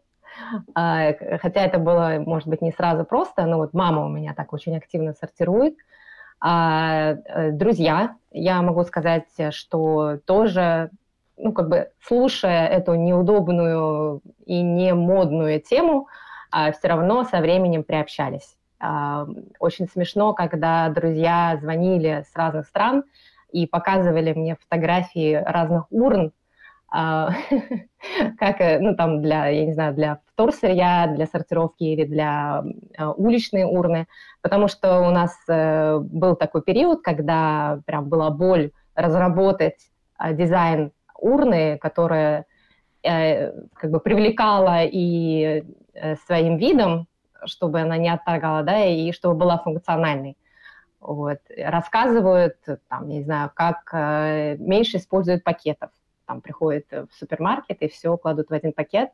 А, 0.75 1.13
хотя 1.41 1.61
это 1.61 1.79
было, 1.79 2.21
может 2.25 2.47
быть, 2.47 2.61
не 2.61 2.71
сразу 2.71 3.05
просто, 3.05 3.45
но 3.45 3.57
вот 3.57 3.73
мама 3.73 4.05
у 4.05 4.09
меня 4.09 4.33
так 4.33 4.53
очень 4.53 4.75
активно 4.77 5.13
сортирует. 5.13 5.75
А 6.39 7.15
э, 7.25 7.51
друзья, 7.51 8.15
я 8.31 8.61
могу 8.61 8.83
сказать, 8.83 9.27
что 9.51 10.19
тоже, 10.25 10.91
ну, 11.35 11.51
как 11.51 11.69
бы 11.69 11.89
слушая 12.01 12.67
эту 12.67 12.93
неудобную 12.95 14.21
и 14.45 14.61
не 14.61 14.93
модную 14.93 15.59
тему, 15.61 16.07
а 16.51 16.71
все 16.71 16.87
равно 16.89 17.23
со 17.23 17.39
временем 17.39 17.83
приобщались. 17.83 18.55
Очень 19.59 19.87
смешно, 19.87 20.33
когда 20.33 20.87
друзья 20.89 21.57
звонили 21.59 22.23
с 22.31 22.35
разных 22.35 22.67
стран 22.67 23.03
и 23.51 23.65
показывали 23.65 24.33
мне 24.33 24.55
фотографии 24.55 25.33
разных 25.33 25.87
урн, 25.89 26.31
как, 28.39 28.61
э, 28.61 28.79
ну, 28.79 28.95
там, 28.95 29.21
для, 29.21 29.47
я 29.47 29.65
не 29.65 29.73
знаю, 29.73 29.93
для 29.93 30.19
вторсырья, 30.33 31.07
для 31.07 31.25
сортировки 31.25 31.83
или 31.83 32.05
для 32.05 32.63
а, 32.97 33.11
уличной 33.11 33.63
урны, 33.63 34.07
потому 34.41 34.67
что 34.67 35.01
у 35.01 35.11
нас 35.11 35.37
э, 35.49 35.97
был 35.99 36.35
такой 36.35 36.61
период, 36.61 37.01
когда 37.01 37.81
прям 37.85 38.07
была 38.07 38.29
боль 38.29 38.71
разработать 38.95 39.79
а, 40.17 40.31
дизайн 40.31 40.91
урны, 41.19 41.77
которая 41.77 42.45
э, 43.03 43.51
как 43.73 43.91
бы 43.91 43.99
привлекала 43.99 44.83
и 44.83 45.63
своим 46.25 46.57
видом, 46.57 47.07
чтобы 47.45 47.81
она 47.81 47.97
не 47.97 48.09
отторгала, 48.09 48.63
да, 48.63 48.85
и 48.85 49.11
чтобы 49.11 49.35
была 49.35 49.57
функциональной. 49.57 50.37
Вот. 50.99 51.39
Рассказывают, 51.57 52.57
там, 52.87 53.09
не 53.09 53.23
знаю, 53.23 53.51
как 53.53 53.91
меньше 54.59 54.97
используют 54.97 55.43
пакетов, 55.43 55.89
там 56.27 56.41
приходят 56.41 56.85
в 56.91 57.07
супермаркет 57.17 57.81
и 57.81 57.87
все 57.87 58.15
кладут 58.17 58.49
в 58.49 58.53
один 58.53 58.73
пакет, 58.73 59.09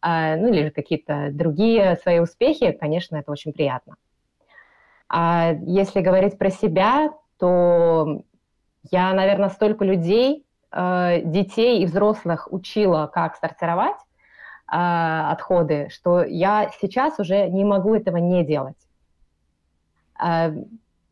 а, 0.00 0.36
ну 0.36 0.48
или 0.48 0.70
какие-то 0.70 1.30
другие 1.32 1.96
свои 2.02 2.18
успехи, 2.18 2.72
конечно, 2.72 3.16
это 3.16 3.30
очень 3.30 3.52
приятно. 3.52 3.96
А 5.08 5.52
если 5.66 6.00
говорить 6.00 6.38
про 6.38 6.50
себя, 6.50 7.10
то 7.38 8.22
я, 8.90 9.12
наверное, 9.14 9.48
столько 9.48 9.84
людей, 9.84 10.44
а, 10.70 11.18
детей 11.18 11.82
и 11.82 11.86
взрослых 11.86 12.48
учила, 12.50 13.10
как 13.12 13.36
сортировать 13.36 13.98
а, 14.66 15.30
отходы, 15.30 15.88
что 15.90 16.24
я 16.24 16.70
сейчас 16.80 17.18
уже 17.20 17.48
не 17.48 17.64
могу 17.64 17.94
этого 17.94 18.16
не 18.16 18.44
делать. 18.44 18.76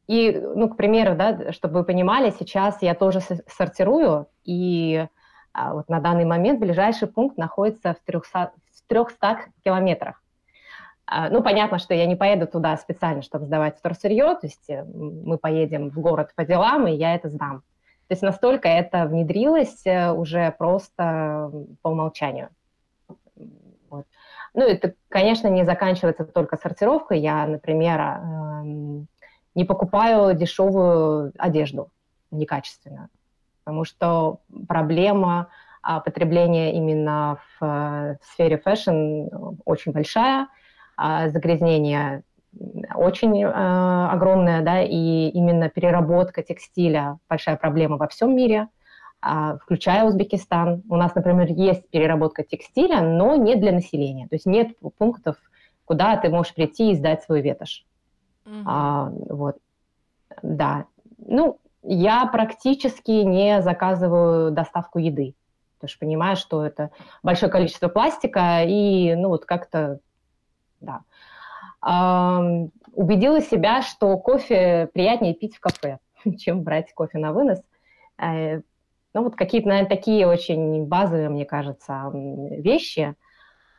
И, 0.07 0.43
ну, 0.57 0.69
к 0.69 0.77
примеру, 0.77 1.15
да, 1.15 1.53
чтобы 1.53 1.81
вы 1.81 1.85
понимали, 1.85 2.35
сейчас 2.37 2.83
я 2.83 2.95
тоже 2.95 3.21
сортирую, 3.47 4.27
и 4.45 5.07
вот 5.55 5.89
на 5.89 6.01
данный 6.01 6.25
момент 6.25 6.61
ближайший 6.61 7.09
пункт 7.09 7.37
находится 7.37 7.95
в 7.95 8.01
300, 8.05 8.53
в 8.73 8.89
300 8.89 9.39
километрах. 9.65 10.23
А, 11.07 11.29
ну, 11.29 11.43
понятно, 11.43 11.79
что 11.79 11.93
я 11.93 12.07
не 12.07 12.15
поеду 12.15 12.47
туда 12.47 12.77
специально, 12.77 13.23
чтобы 13.23 13.47
сдавать 13.47 13.77
вторсырье, 13.77 14.37
то 14.37 14.47
есть 14.47 14.71
э, 14.71 14.85
мы 14.85 15.39
поедем 15.39 15.91
в 15.91 15.99
город 15.99 16.31
по 16.37 16.45
делам, 16.45 16.87
и 16.87 16.93
я 16.93 17.17
это 17.17 17.29
сдам. 17.29 17.63
То 18.07 18.13
есть 18.13 18.23
настолько 18.23 18.69
это 18.69 19.07
внедрилось 19.07 19.85
э, 19.87 20.13
уже 20.13 20.55
просто 20.57 21.51
по 21.83 21.89
умолчанию. 21.89 22.51
Вот. 23.89 24.07
Ну, 24.55 24.63
это, 24.63 24.95
конечно, 25.09 25.49
не 25.49 25.65
заканчивается 25.65 26.25
только 26.25 26.57
сортировкой. 26.57 27.19
Я, 27.19 27.45
например, 27.45 28.01
эм, 28.01 29.09
не 29.57 29.65
покупаю 29.65 30.37
дешевую 30.37 31.33
одежду, 31.39 31.91
некачественную, 32.31 33.09
потому 33.65 33.85
что 33.85 34.41
проблема 34.69 35.49
а, 35.83 36.01
потребления 36.01 36.75
именно 36.75 37.39
в, 37.39 37.65
э, 37.65 38.17
в 38.21 38.27
сфере 38.33 38.59
fashion 38.59 39.29
очень 39.65 39.93
большая, 39.93 40.49
а 40.97 41.29
загрязнение 41.31 42.23
очень 42.95 43.43
э, 43.43 43.47
огромное, 43.47 44.63
да, 44.63 44.83
и 44.83 45.29
именно 45.29 45.69
переработка 45.69 46.43
текстиля 46.43 47.19
большая 47.29 47.57
проблема 47.57 47.97
во 47.97 48.09
всем 48.09 48.35
мире, 48.35 48.69
э, 49.23 49.57
включая 49.63 50.05
Узбекистан. 50.05 50.83
У 50.89 50.97
нас, 50.97 51.15
например, 51.15 51.47
есть 51.51 51.89
переработка 51.91 52.43
текстиля, 52.43 53.01
но 53.01 53.37
не 53.37 53.55
для 53.55 53.73
населения, 53.73 54.27
то 54.29 54.35
есть 54.35 54.47
нет 54.47 54.77
пунктов, 54.99 55.37
куда 55.85 56.17
ты 56.17 56.29
можешь 56.29 56.55
прийти 56.55 56.91
и 56.91 56.97
сдать 56.97 57.23
свой 57.23 57.41
ветошь. 57.41 57.87
Mm-hmm. 58.45 58.63
А, 58.67 59.13
вот, 59.29 59.57
да. 60.43 60.87
Ну, 61.19 61.60
я 61.83 62.27
практически 62.27 63.11
не 63.11 63.63
заказываю 63.63 64.51
доставку 64.51 64.99
еды, 64.99 65.35
потому 65.79 65.89
что 65.89 65.99
понимаю, 65.99 66.37
что 66.37 66.65
это 66.65 66.91
большое 67.23 67.51
количество 67.51 67.89
пластика, 67.89 68.63
и, 68.65 69.15
ну, 69.15 69.29
вот 69.29 69.45
как-то, 69.45 70.01
да 70.81 71.01
убедила 72.93 73.41
себя, 73.41 73.83
что 73.83 74.17
кофе 74.19 74.89
приятнее 74.93 75.35
пить 75.35 75.57
в 75.57 75.61
кафе, 75.61 75.99
чем 76.39 76.63
брать 76.63 76.93
кофе 76.93 77.19
на 77.19 77.33
вынос. 77.33 77.63
Э, 78.19 78.61
ну, 79.13 79.25
вот 79.25 79.35
какие-то, 79.35 79.69
наверное, 79.69 79.89
такие 79.89 80.27
очень 80.27 80.87
базовые, 80.87 81.29
мне 81.29 81.45
кажется, 81.45 82.11
вещи. 82.13 83.17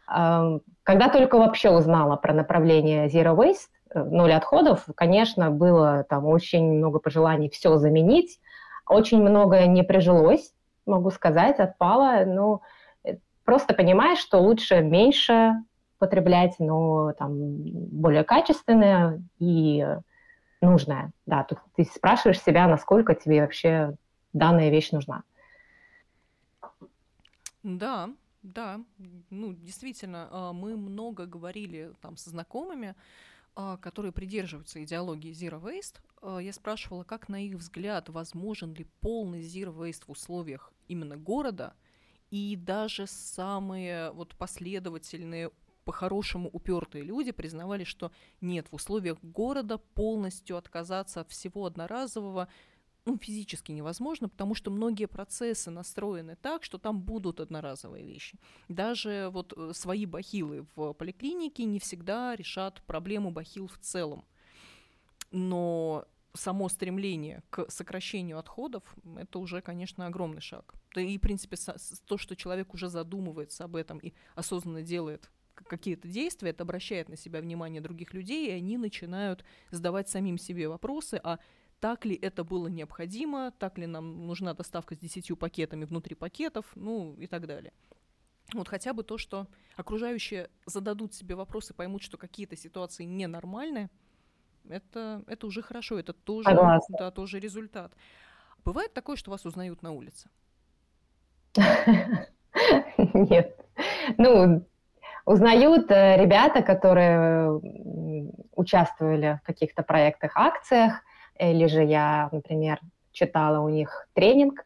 Когда 0.06 1.10
только 1.10 1.38
вообще 1.38 1.70
узнала 1.70 2.18
про 2.18 2.34
направление 2.34 3.08
Zero 3.08 3.34
Waste, 3.34 3.70
ноль 3.94 4.34
отходов, 4.34 4.86
конечно, 4.96 5.52
было 5.52 6.06
там 6.10 6.26
очень 6.26 6.72
много 6.74 7.00
пожеланий 7.00 7.50
все 7.50 7.78
заменить. 7.78 8.40
Очень 8.88 9.22
многое 9.22 9.68
не 9.68 9.84
прижилось, 9.84 10.54
могу 10.86 11.12
сказать, 11.12 11.60
отпало. 11.60 12.26
Ну, 12.26 12.62
э, 13.04 13.18
просто 13.46 13.74
понимаешь, 13.74 14.20
что 14.20 14.40
лучше 14.40 14.82
меньше 14.82 15.54
потреблять, 15.98 16.56
но 16.60 17.14
там 17.14 17.34
более 17.38 18.24
качественное 18.24 19.22
и 19.40 19.86
нужное. 20.62 21.12
Да, 21.26 21.44
тут 21.44 21.60
ты 21.76 21.84
спрашиваешь 21.86 22.42
себя, 22.42 22.68
насколько 22.68 23.14
тебе 23.16 23.42
вообще 23.42 23.96
данная 24.34 24.70
вещь 24.70 24.92
нужна. 24.92 25.24
Да, 27.64 28.10
да, 28.42 28.80
ну 29.30 29.54
действительно, 29.54 30.28
а, 30.32 30.54
мы 30.54 30.76
много 30.76 31.28
говорили 31.28 31.94
там 32.02 32.18
со 32.18 32.32
знакомыми, 32.32 32.96
которые 33.78 34.12
придерживаются 34.12 34.84
идеологии 34.84 35.32
Zero 35.32 35.62
Waste. 35.62 36.00
А, 36.22 36.40
я 36.40 36.54
спрашивала, 36.54 37.04
как 37.04 37.30
на 37.30 37.46
их 37.46 37.56
взгляд 37.56 38.10
возможен 38.10 38.74
ли 38.74 38.86
полный 39.02 39.42
Zero 39.42 39.76
Waste 39.76 40.06
в 40.06 40.12
условиях 40.12 40.74
именно 40.88 41.18
города, 41.18 41.74
и 42.30 42.56
даже 42.56 43.08
самые 43.08 44.12
вот 44.12 44.36
последовательные 44.36 45.52
по-хорошему 45.84 46.50
упертые 46.54 47.04
люди 47.04 47.32
признавали, 47.32 47.84
что 47.84 48.12
нет, 48.40 48.68
в 48.70 48.76
условиях 48.76 49.18
города 49.22 49.78
полностью 49.78 50.58
отказаться 50.58 51.22
от 51.22 51.32
всего 51.32 51.66
одноразового 51.66 52.48
ну, 53.06 53.18
физически 53.18 53.72
невозможно, 53.72 54.30
потому 54.30 54.54
что 54.54 54.70
многие 54.70 55.08
процессы 55.08 55.72
настроены 55.72 56.36
так, 56.36 56.64
что 56.64 56.78
там 56.78 57.02
будут 57.02 57.40
одноразовые 57.40 58.06
вещи. 58.06 58.38
Даже 58.70 59.30
вот 59.32 59.54
э, 59.56 59.72
свои 59.74 60.06
бахилы 60.06 60.68
в 60.76 60.94
поликлинике 60.94 61.66
не 61.66 61.80
всегда 61.80 62.36
решат 62.36 62.82
проблему 62.84 63.32
бахил 63.32 63.68
в 63.68 63.78
целом. 63.80 64.24
Но 65.32 66.06
само 66.34 66.70
стремление 66.70 67.44
к 67.50 67.70
сокращению 67.70 68.38
отходов, 68.38 68.84
это 69.18 69.40
уже, 69.40 69.62
конечно, 69.62 70.06
огромный 70.06 70.42
шаг. 70.42 70.74
И, 70.96 71.18
в 71.18 71.22
принципе, 71.22 71.58
то, 72.06 72.18
что 72.18 72.36
человек 72.36 72.74
уже 72.74 72.88
задумывается 72.90 73.64
об 73.64 73.76
этом 73.76 73.98
и 73.98 74.14
осознанно 74.36 74.82
делает 74.82 75.30
какие-то 75.54 76.08
действия, 76.08 76.52
это 76.52 76.64
обращает 76.64 77.10
на 77.10 77.18
себя 77.18 77.42
внимание 77.42 77.82
других 77.82 78.14
людей, 78.14 78.48
и 78.48 78.52
они 78.52 78.78
начинают 78.78 79.44
задавать 79.70 80.10
самим 80.10 80.38
себе 80.38 80.68
вопросы, 80.68 81.20
а 81.24 81.40
так 81.82 82.06
ли 82.06 82.16
это 82.16 82.44
было 82.44 82.68
необходимо, 82.68 83.52
так 83.58 83.78
ли 83.78 83.88
нам 83.88 84.28
нужна 84.28 84.54
доставка 84.54 84.96
с 84.96 85.00
десятью 85.00 85.36
пакетами 85.36 85.84
внутри 85.84 86.16
пакетов, 86.16 86.66
ну 86.76 87.16
и 87.16 87.28
так 87.28 87.48
далее. 87.48 87.74
Вот 88.54 88.68
хотя 88.68 88.94
бы 88.94 89.04
то, 89.04 89.18
что 89.18 89.48
окружающие 89.78 90.50
зададут 90.66 91.14
себе 91.16 91.36
вопросы, 91.36 91.74
поймут, 91.74 92.04
что 92.04 92.18
какие-то 92.18 92.56
ситуации 92.56 93.04
ненормальные, 93.04 93.90
это, 94.70 95.24
это 95.26 95.48
уже 95.48 95.64
хорошо, 95.64 95.98
это 95.98 96.14
тоже, 96.14 96.56
да, 96.90 97.12
тоже 97.12 97.40
результат. 97.40 97.92
Бывает 98.64 98.94
такое, 98.94 99.16
что 99.16 99.32
вас 99.32 99.46
узнают 99.46 99.82
на 99.82 99.92
улице? 99.92 100.30
Нет. 103.14 103.58
Ну, 104.18 104.64
Узнают 105.24 105.92
э, 105.92 106.18
ребята, 106.18 106.64
которые 106.64 107.52
участвовали 108.56 109.40
в 109.44 109.46
каких-то 109.46 109.84
проектах, 109.84 110.32
акциях, 110.36 111.04
или 111.42 111.68
же 111.68 111.84
я, 111.84 112.30
например, 112.32 112.80
читала 113.12 113.60
у 113.60 113.70
них 113.70 114.08
тренинг, 114.14 114.66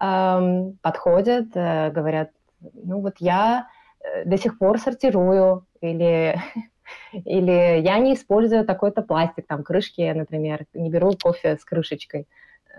эм, 0.00 0.78
подходят, 0.82 1.48
э, 1.54 1.90
говорят, 1.90 2.30
ну 2.60 3.00
вот 3.00 3.14
я 3.18 3.68
э, 4.00 4.24
до 4.24 4.36
сих 4.36 4.58
пор 4.58 4.78
сортирую, 4.78 5.66
или, 5.80 6.38
или 7.12 7.80
я 7.80 7.98
не 7.98 8.14
использую 8.14 8.64
такой-то 8.64 9.02
пластик, 9.02 9.46
там 9.46 9.62
крышки, 9.62 10.12
например, 10.12 10.66
не 10.74 10.90
беру 10.90 11.12
кофе 11.20 11.56
с 11.56 11.64
крышечкой. 11.64 12.26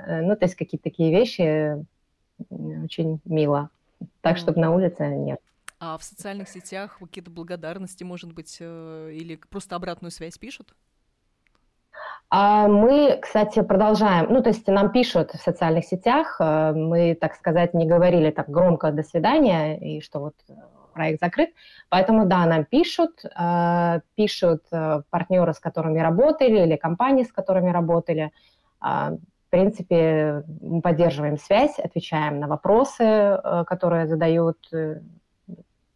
Ну, 0.07 0.35
то 0.35 0.45
есть 0.45 0.55
какие-то 0.55 0.85
такие 0.85 1.11
вещи 1.11 1.85
очень 2.49 3.19
мило. 3.25 3.69
Так, 4.21 4.37
чтобы 4.37 4.59
на 4.59 4.71
улице 4.71 5.05
нет. 5.07 5.39
А 5.79 5.97
в 5.97 6.03
социальных 6.03 6.47
сетях 6.47 6.97
какие-то 6.99 7.29
благодарности, 7.29 8.03
может 8.05 8.31
быть, 8.31 8.57
э, 8.61 9.11
или 9.13 9.35
просто 9.35 9.75
обратную 9.75 10.11
связь 10.11 10.37
пишут? 10.37 10.73
А 12.35 12.67
мы, 12.67 13.19
кстати, 13.21 13.61
продолжаем. 13.61 14.25
Ну, 14.27 14.41
то 14.41 14.49
есть 14.49 14.65
нам 14.65 14.91
пишут 14.91 15.33
в 15.33 15.39
социальных 15.39 15.85
сетях. 15.85 16.37
Э, 16.39 16.73
мы, 16.73 17.13
так 17.13 17.35
сказать, 17.35 17.75
не 17.75 17.85
говорили 17.85 18.31
так 18.31 18.49
громко 18.49 18.91
«до 18.91 19.03
свидания» 19.03 19.77
и 19.77 20.01
что 20.01 20.19
вот 20.19 20.33
э, 20.49 20.53
проект 20.95 21.19
закрыт. 21.19 21.51
Поэтому, 21.89 22.25
да, 22.25 22.43
нам 22.47 22.65
пишут, 22.65 23.23
пишут 24.15 24.63
партнеры, 25.11 25.53
с 25.53 25.59
которыми 25.59 25.99
работали, 25.99 26.63
или 26.63 26.75
компании, 26.75 27.23
с 27.23 27.31
которыми 27.31 27.69
работали. 27.69 28.31
В 28.79 29.19
принципе, 29.51 30.43
мы 30.61 30.81
поддерживаем 30.81 31.37
связь, 31.37 31.77
отвечаем 31.77 32.39
на 32.39 32.47
вопросы, 32.47 33.39
которые 33.67 34.07
задают 34.07 34.57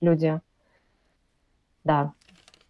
люди. 0.01 0.39
Да. 1.83 2.13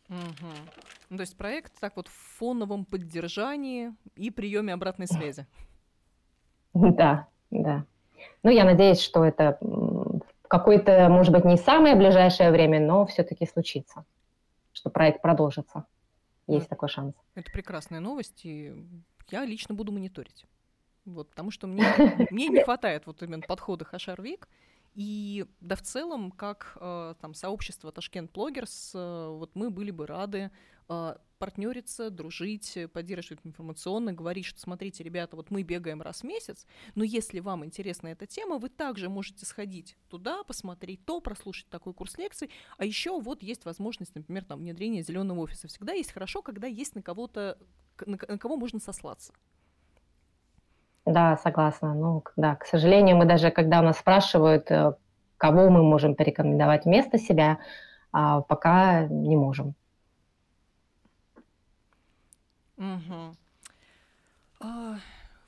Угу. 0.10 0.87
Ну, 1.10 1.18
то 1.18 1.22
есть 1.22 1.38
проект 1.38 1.80
так 1.80 1.96
вот 1.96 2.08
в 2.08 2.38
фоновом 2.38 2.86
поддержании 2.86 3.94
и 4.16 4.30
приеме 4.30 4.74
обратной 4.74 5.08
связи. 5.08 5.46
Да, 6.74 7.28
да. 7.50 7.86
Ну, 8.44 8.50
я 8.50 8.66
надеюсь, 8.66 9.00
что 9.00 9.24
это 9.24 9.58
в 9.62 10.22
какое-то, 10.48 11.08
может 11.10 11.34
быть, 11.34 11.46
не 11.46 11.58
самое 11.58 11.96
ближайшее 11.96 12.52
время, 12.52 12.80
но 12.80 13.06
все-таки 13.06 13.46
случится, 13.46 14.06
что 14.74 14.90
проект 14.90 15.22
продолжится. 15.22 15.86
Есть 16.48 16.66
ну, 16.66 16.70
такой 16.70 16.90
шанс. 16.90 17.14
Это 17.36 17.52
прекрасная 17.52 18.00
новость, 18.00 18.46
и 18.46 18.74
я 19.30 19.46
лично 19.46 19.76
буду 19.76 19.92
мониторить. 19.92 20.46
Вот, 21.06 21.30
потому 21.30 21.52
что 21.52 21.68
мне, 21.68 21.84
мне 22.32 22.48
не 22.48 22.64
хватает 22.64 23.06
вот 23.06 23.22
именно 23.24 23.42
подхода 23.42 23.86
Хашар 23.86 24.22
Вик, 24.22 24.48
и 24.98 25.46
да 25.62 25.76
в 25.76 25.84
целом, 25.84 26.32
как 26.32 26.76
э, 26.82 27.14
там 27.22 27.36
сообщество 27.36 27.92
Ташкент 27.92 28.32
Блогерс, 28.32 28.94
э, 28.96 29.28
вот 29.30 29.52
мы 29.54 29.70
были 29.70 29.92
бы 29.92 30.08
рады 30.08 30.50
э, 30.90 31.16
партнериться, 31.38 32.10
дружить, 32.10 32.76
поддерживать 32.94 33.42
информационно, 33.46 34.12
говорить, 34.12 34.46
что 34.46 34.60
смотрите, 34.60 35.04
ребята, 35.04 35.36
вот 35.36 35.52
мы 35.52 35.62
бегаем 35.62 36.02
раз 36.02 36.22
в 36.22 36.24
месяц, 36.24 36.66
но 36.96 37.04
если 37.04 37.42
вам 37.42 37.64
интересна 37.64 38.08
эта 38.08 38.26
тема, 38.26 38.58
вы 38.58 38.70
также 38.70 39.08
можете 39.08 39.46
сходить 39.46 39.96
туда, 40.10 40.44
посмотреть 40.44 41.06
то, 41.06 41.22
прослушать 41.22 41.70
такой 41.70 41.94
курс 41.94 42.18
лекций, 42.18 42.50
а 42.80 42.84
еще 42.84 43.22
вот 43.22 43.44
есть 43.44 43.66
возможность, 43.66 44.16
например, 44.16 44.46
там 44.46 44.62
внедрения 44.62 45.04
зеленого 45.04 45.42
офиса. 45.42 45.68
Всегда 45.68 45.94
есть 45.94 46.12
хорошо, 46.12 46.42
когда 46.42 46.66
есть 46.66 46.96
на 46.96 47.04
кого-то, 47.04 47.60
на, 48.04 48.18
на 48.28 48.40
кого 48.40 48.58
можно 48.58 48.80
сослаться. 48.80 49.32
Да, 51.08 51.38
согласна. 51.38 51.94
Ну, 51.96 52.24
да, 52.36 52.56
к 52.56 52.66
сожалению, 52.66 53.16
мы 53.16 53.26
даже, 53.26 53.50
когда 53.50 53.80
у 53.80 53.84
нас 53.84 53.98
спрашивают, 54.00 54.70
э, 54.72 54.94
кого 55.38 55.70
мы 55.70 55.82
можем 55.82 56.16
порекомендовать 56.16 56.84
вместо 56.86 57.18
себя, 57.18 57.60
а 58.12 58.42
пока 58.42 59.06
не 59.08 59.38
можем. 59.38 59.74
Угу. 62.78 63.36
А, 64.60 64.98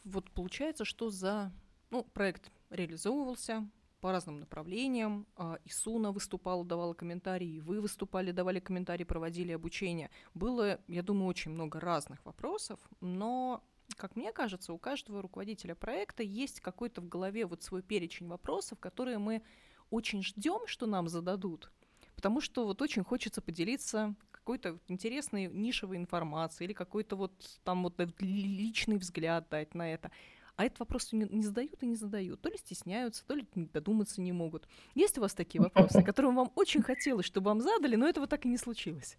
вот 0.06 0.32
получается, 0.32 0.86
что 0.86 1.10
за 1.10 1.52
Ну, 1.92 2.04
проект 2.14 2.52
реализовывался 2.70 3.68
по 4.00 4.12
разным 4.12 4.40
направлениям. 4.40 5.28
А, 5.36 5.58
Исуна 5.66 6.12
выступала, 6.12 6.64
давала 6.64 6.94
комментарии, 6.94 7.60
вы 7.60 7.82
выступали, 7.82 8.32
давали 8.32 8.60
комментарии, 8.60 9.04
проводили 9.04 9.52
обучение. 9.52 10.10
Было, 10.34 10.80
я 10.88 11.04
думаю, 11.04 11.28
очень 11.28 11.52
много 11.52 11.80
разных 11.80 12.24
вопросов, 12.26 12.80
но 13.02 13.64
как 13.96 14.16
мне 14.16 14.32
кажется, 14.32 14.74
у 14.74 14.78
каждого 14.78 15.22
руководителя 15.22 15.76
проекта 15.76 16.24
есть 16.24 16.62
какой-то 16.62 17.02
в 17.02 17.10
голове 17.10 17.46
вот 17.46 17.64
свой 17.64 17.82
перечень 17.82 18.28
вопросов, 18.28 18.80
которые 18.80 19.18
мы 19.18 19.42
очень 19.90 20.24
ждем, 20.24 20.68
что 20.68 20.86
нам 20.86 21.08
зададут, 21.08 21.72
потому 22.16 22.42
что 22.42 22.66
вот 22.66 22.82
очень 22.82 23.04
хочется 23.04 23.42
поделиться 23.42 24.16
какой-то 24.32 24.80
интересной 24.88 25.48
нишевой 25.48 25.98
информацией 25.98 26.68
или 26.68 26.74
какой-то 26.74 27.16
вот 27.16 27.34
там 27.64 27.84
вот 27.84 27.96
личный 28.20 28.98
взгляд 28.98 29.48
дать 29.50 29.76
на 29.76 29.94
это. 29.94 30.12
А 30.56 30.66
этот 30.66 30.80
вопрос 30.80 31.14
не, 31.14 31.42
задают 31.42 31.82
и 31.84 31.86
не 31.86 31.96
задают. 31.96 32.42
То 32.42 32.50
ли 32.50 32.58
стесняются, 32.58 33.26
то 33.26 33.34
ли 33.34 33.48
додуматься 33.54 34.20
не 34.22 34.34
могут. 34.34 34.68
Есть 34.94 35.18
у 35.18 35.22
вас 35.22 35.34
такие 35.34 35.62
вопросы, 35.62 36.04
которые 36.04 36.34
вам 36.34 36.52
очень 36.56 36.82
хотелось, 36.82 37.26
чтобы 37.26 37.48
вам 37.48 37.62
задали, 37.62 37.96
но 37.96 38.10
этого 38.10 38.28
так 38.28 38.46
и 38.46 38.50
не 38.50 38.58
случилось? 38.58 39.18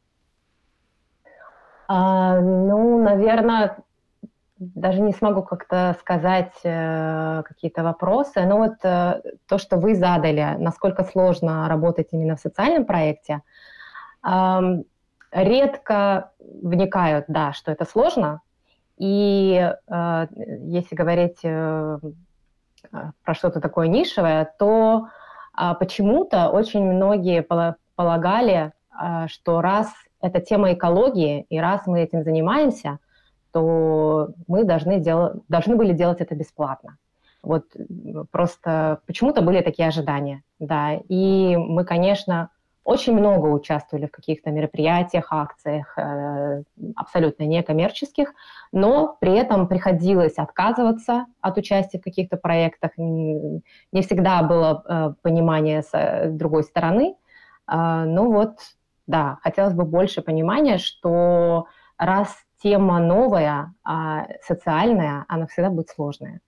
А, 1.88 2.38
ну, 2.40 3.02
наверное, 3.02 3.85
даже 4.61 5.01
не 5.01 5.12
смогу 5.12 5.42
как-то 5.42 5.96
сказать 6.01 6.53
э, 6.64 7.42
какие-то 7.46 7.83
вопросы, 7.83 8.44
но 8.44 8.59
вот 8.59 8.75
э, 8.83 9.23
то, 9.49 9.57
что 9.57 9.79
вы 9.79 9.94
задали, 9.94 10.55
насколько 10.59 11.03
сложно 11.03 11.66
работать 11.66 12.09
именно 12.12 12.37
в 12.37 12.40
социальном 12.40 12.85
проекте, 12.85 13.40
э, 14.23 14.61
редко 15.33 16.33
вникают, 16.38 17.25
да, 17.29 17.55
что 17.55 17.73
это 17.73 17.87
сложно, 17.87 18.42
и 18.99 19.73
э, 19.88 20.27
если 20.64 20.94
говорить 20.94 21.40
э, 21.42 21.99
про 23.25 23.35
что-то 23.35 23.61
такое 23.61 23.88
нишевое, 23.88 24.53
то 24.59 25.09
э, 25.59 25.75
почему-то 25.81 26.51
очень 26.51 26.85
многие 26.85 27.42
полагали, 27.96 28.73
э, 29.03 29.27
что 29.29 29.62
раз 29.62 29.90
это 30.20 30.42
тема 30.42 30.75
экологии, 30.75 31.46
и 31.49 31.59
раз 31.59 31.87
мы 31.87 32.03
этим 32.03 32.23
занимаемся– 32.25 32.99
то 33.52 34.30
мы 34.46 34.64
должны, 34.64 35.00
делать, 35.00 35.34
должны 35.48 35.76
были 35.76 35.92
делать 35.92 36.20
это 36.20 36.34
бесплатно. 36.34 36.98
Вот 37.42 37.64
просто 38.30 39.00
почему-то 39.06 39.42
были 39.42 39.62
такие 39.62 39.88
ожидания, 39.88 40.42
да. 40.58 40.94
И 41.08 41.56
мы, 41.56 41.84
конечно, 41.84 42.50
очень 42.84 43.12
много 43.12 43.46
участвовали 43.46 44.06
в 44.06 44.10
каких-то 44.10 44.50
мероприятиях, 44.50 45.28
акциях, 45.30 45.96
э, 45.98 46.62
абсолютно 46.96 47.44
некоммерческих, 47.44 48.32
но 48.72 49.16
при 49.20 49.34
этом 49.34 49.68
приходилось 49.68 50.38
отказываться 50.38 51.26
от 51.40 51.58
участия 51.58 51.98
в 51.98 52.02
каких-то 52.02 52.36
проектах. 52.36 52.92
Не 52.96 53.62
всегда 54.02 54.42
было 54.42 54.82
э, 54.84 55.14
понимание 55.22 55.82
с 55.82 56.30
другой 56.30 56.64
стороны. 56.64 57.14
Э, 57.70 58.04
ну 58.06 58.32
вот, 58.32 58.56
да, 59.06 59.38
хотелось 59.42 59.74
бы 59.74 59.84
больше 59.84 60.22
понимания, 60.22 60.78
что 60.78 61.66
раз 61.98 62.44
тема 62.62 63.01
новая, 63.01 63.75
а 63.85 64.27
социальная, 64.42 65.25
она 65.29 65.46
всегда 65.46 65.70
будет 65.70 65.88
сложная. 65.88 66.40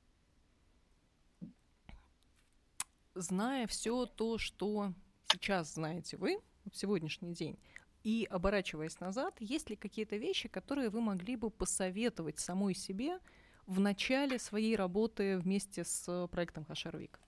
Зная 3.14 3.66
все 3.66 4.06
то, 4.06 4.38
что 4.38 4.92
сейчас 5.30 5.74
знаете 5.74 6.16
вы 6.16 6.38
в 6.70 6.76
сегодняшний 6.76 7.32
день, 7.32 7.58
и 8.04 8.26
оборачиваясь 8.30 8.98
назад, 9.00 9.34
есть 9.38 9.70
ли 9.70 9.76
какие-то 9.76 10.16
вещи, 10.16 10.48
которые 10.48 10.90
вы 10.90 11.00
могли 11.00 11.36
бы 11.36 11.50
посоветовать 11.50 12.38
самой 12.38 12.74
себе 12.74 13.18
в 13.66 13.80
начале 13.80 14.38
своей 14.38 14.76
работы 14.76 15.38
вместе 15.38 15.84
с 15.84 16.28
проектом 16.30 16.64
Хашарвик? 16.64 17.20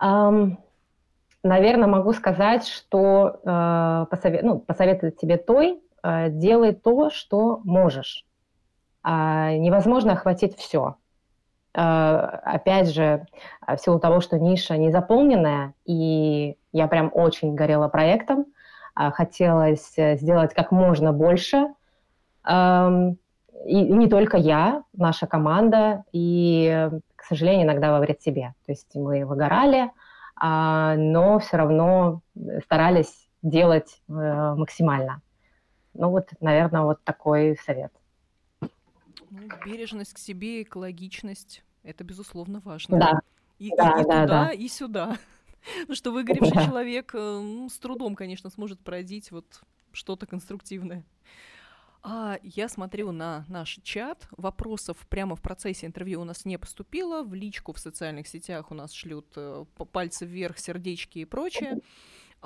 Um, 0.00 0.56
наверное, 1.42 1.88
могу 1.88 2.12
сказать, 2.12 2.66
что 2.66 3.40
uh, 3.44 4.06
посовет, 4.06 4.42
ну, 4.42 4.58
посоветовать 4.60 5.16
тебе 5.18 5.38
той, 5.38 5.80
Э, 5.82 5.83
делай 6.04 6.72
то, 6.72 7.10
что 7.10 7.60
можешь. 7.64 8.24
А, 9.02 9.52
невозможно 9.52 10.12
охватить 10.12 10.56
все. 10.56 10.96
Э, 11.74 12.40
опять 12.44 12.88
же, 12.88 13.26
в 13.66 13.76
силу 13.78 13.98
того, 13.98 14.20
что 14.20 14.38
ниша 14.38 14.76
не 14.76 14.90
заполненная, 14.90 15.74
и 15.84 16.56
я 16.72 16.88
прям 16.88 17.10
очень 17.12 17.54
горела 17.54 17.88
проектом, 17.88 18.46
а, 18.94 19.10
хотелось 19.10 19.94
сделать 19.96 20.54
как 20.54 20.70
можно 20.70 21.12
больше. 21.12 21.68
Эм, 22.46 23.18
и 23.66 23.80
не 23.80 24.08
только 24.08 24.36
я, 24.36 24.82
наша 24.92 25.26
команда, 25.26 26.04
и, 26.12 26.90
к 27.16 27.24
сожалению, 27.24 27.66
иногда 27.66 27.92
во 27.92 28.00
вред 28.00 28.22
себе. 28.22 28.54
То 28.66 28.72
есть 28.72 28.94
мы 28.94 29.24
выгорали, 29.24 29.90
а, 30.36 30.94
но 30.96 31.38
все 31.38 31.56
равно 31.56 32.20
старались 32.64 33.28
делать 33.42 34.00
э, 34.08 34.12
максимально. 34.56 35.20
Ну 35.94 36.10
вот, 36.10 36.28
наверное, 36.40 36.82
вот 36.82 37.02
такой 37.04 37.56
совет. 37.64 37.92
Ну, 38.60 39.48
бережность 39.64 40.14
к 40.14 40.18
себе, 40.18 40.62
экологичность– 40.62 41.64
это, 41.82 42.04
безусловно, 42.04 42.60
важно. 42.60 42.98
Да. 42.98 43.20
И, 43.58 43.70
да, 43.76 43.98
и, 43.98 44.02
и 44.02 44.04
да, 44.04 44.22
туда, 44.22 44.26
да. 44.26 44.52
и 44.52 44.68
сюда. 44.68 45.18
Ну 45.88 45.94
что 45.94 46.10
выгоревший 46.10 46.52
да. 46.52 46.66
человек 46.66 47.14
ну, 47.14 47.70
с 47.70 47.78
трудом, 47.78 48.16
конечно, 48.16 48.50
сможет 48.50 48.80
пройдить 48.80 49.30
вот 49.30 49.62
что-то 49.92 50.26
конструктивное. 50.26 51.06
А 52.02 52.38
я 52.42 52.68
смотрю 52.68 53.12
на 53.12 53.46
наш 53.48 53.80
чат. 53.82 54.28
Вопросов 54.36 54.98
прямо 55.08 55.36
в 55.36 55.40
процессе 55.40 55.86
интервью 55.86 56.20
у 56.20 56.24
нас 56.24 56.44
не 56.44 56.58
поступило. 56.58 57.22
В 57.22 57.32
личку 57.32 57.72
в 57.72 57.78
социальных 57.78 58.28
сетях 58.28 58.70
у 58.70 58.74
нас 58.74 58.92
шлют 58.92 59.26
э, 59.36 59.64
пальцы 59.90 60.26
вверх, 60.26 60.58
сердечки 60.58 61.20
и 61.20 61.24
прочее. 61.24 61.80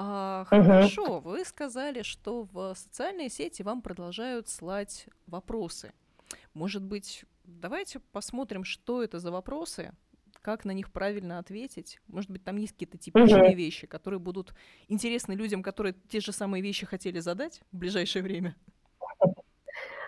А, 0.01 0.45
хорошо, 0.45 1.19
вы 1.19 1.45
сказали, 1.45 2.03
что 2.03 2.47
в 2.53 2.75
социальные 2.77 3.31
сети 3.31 3.63
вам 3.63 3.83
продолжают 3.83 4.49
слать 4.49 5.07
вопросы. 5.27 5.93
Может 6.55 6.85
быть, 6.85 7.25
давайте 7.45 7.99
посмотрим, 8.13 8.63
что 8.63 9.03
это 9.03 9.19
за 9.19 9.33
вопросы, 9.33 9.91
как 10.41 10.65
на 10.65 10.71
них 10.71 10.93
правильно 10.93 11.41
ответить. 11.41 11.99
Может 12.07 12.31
быть, 12.31 12.45
там 12.45 12.59
есть 12.59 12.75
какие-то 12.75 12.97
типичные 12.97 13.57
вещи, 13.57 13.89
которые 13.89 14.21
будут 14.21 14.55
интересны 14.87 15.33
людям, 15.33 15.65
которые 15.65 15.97
те 16.09 16.21
же 16.21 16.31
самые 16.31 16.63
вещи 16.63 16.87
хотели 16.87 17.19
задать 17.19 17.61
в 17.73 17.79
ближайшее 17.79 18.23
время. 18.23 18.55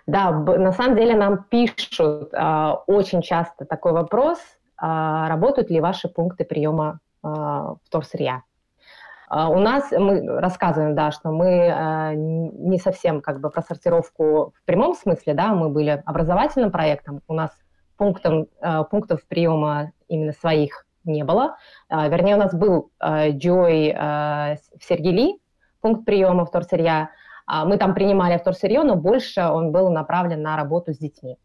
Да, 0.06 0.30
на 0.30 0.72
самом 0.72 0.96
деле 0.96 1.16
нам 1.16 1.42
пишут 1.44 2.32
а, 2.32 2.74
очень 2.86 3.22
часто 3.22 3.64
такой 3.64 3.92
вопрос, 3.92 4.38
а, 4.76 5.28
работают 5.28 5.68
ли 5.68 5.80
ваши 5.80 6.08
пункты 6.08 6.44
приема 6.44 7.00
а, 7.22 7.74
вторсырья. 7.84 8.44
А, 9.30 9.48
у 9.48 9.60
нас, 9.60 9.92
мы 9.92 10.40
рассказываем, 10.40 10.96
да, 10.96 11.12
что 11.12 11.30
мы 11.30 11.70
а, 11.70 12.12
не 12.14 12.78
совсем 12.78 13.20
как 13.20 13.40
бы 13.40 13.48
про 13.48 13.62
сортировку 13.62 14.52
в 14.56 14.64
прямом 14.64 14.94
смысле, 14.94 15.34
да, 15.34 15.54
мы 15.54 15.68
были 15.68 16.02
образовательным 16.04 16.72
проектом, 16.72 17.20
у 17.28 17.34
нас 17.34 17.52
пунктом, 17.96 18.48
а, 18.60 18.82
пунктов 18.82 19.24
приема 19.28 19.92
именно 20.08 20.32
своих 20.32 20.84
не 21.04 21.24
было. 21.24 21.56
Вернее, 21.88 22.34
у 22.34 22.38
нас 22.38 22.54
был 22.54 22.90
Joy 23.02 23.94
в 24.78 24.84
Сергели, 24.84 25.40
пункт 25.80 26.04
приема 26.04 26.44
вторсырья. 26.44 27.08
Мы 27.64 27.78
там 27.78 27.94
принимали 27.94 28.36
вторсырье, 28.36 28.82
но 28.82 28.96
больше 28.96 29.40
он 29.40 29.72
был 29.72 29.90
направлен 29.90 30.42
на 30.42 30.58
работу 30.58 30.92
с 30.92 30.98
детьми. 30.98 31.38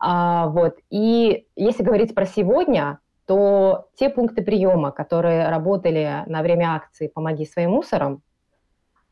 Вот. 0.00 0.76
И 0.90 1.48
если 1.56 1.82
говорить 1.82 2.14
про 2.14 2.24
сегодня, 2.24 3.00
то 3.28 3.88
те 3.94 4.08
пункты 4.08 4.42
приема, 4.42 4.90
которые 4.90 5.50
работали 5.50 6.24
на 6.26 6.40
время 6.40 6.74
акции 6.74 7.08
«Помоги 7.08 7.44
своим 7.44 7.72
мусорам», 7.72 8.22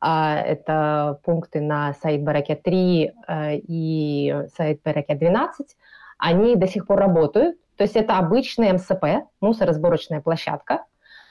а 0.00 0.38
это 0.38 1.20
пункты 1.22 1.60
на 1.60 1.92
сайт 1.92 2.24
Баракет 2.24 2.62
3 2.62 3.12
э, 3.28 3.56
и 3.56 4.34
сайт 4.56 4.80
Баракет 4.82 5.18
12, 5.18 5.76
они 6.16 6.56
до 6.56 6.66
сих 6.66 6.86
пор 6.86 6.98
работают. 6.98 7.58
То 7.76 7.84
есть 7.84 7.94
это 7.94 8.16
обычный 8.16 8.72
МСП, 8.72 9.28
мусоросборочная 9.42 10.22
площадка, 10.22 10.86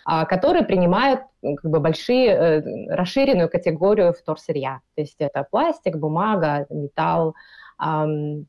а, 0.06 0.26
которые 0.26 0.64
принимают 0.64 1.22
как 1.42 1.72
бы, 1.72 1.80
большие, 1.80 2.28
э, 2.28 2.96
расширенную 2.96 3.50
категорию 3.50 4.14
вторсырья. 4.14 4.82
То 4.96 5.02
есть 5.02 5.16
это 5.18 5.44
пластик, 5.50 5.96
бумага, 5.96 6.68
металл, 6.70 7.34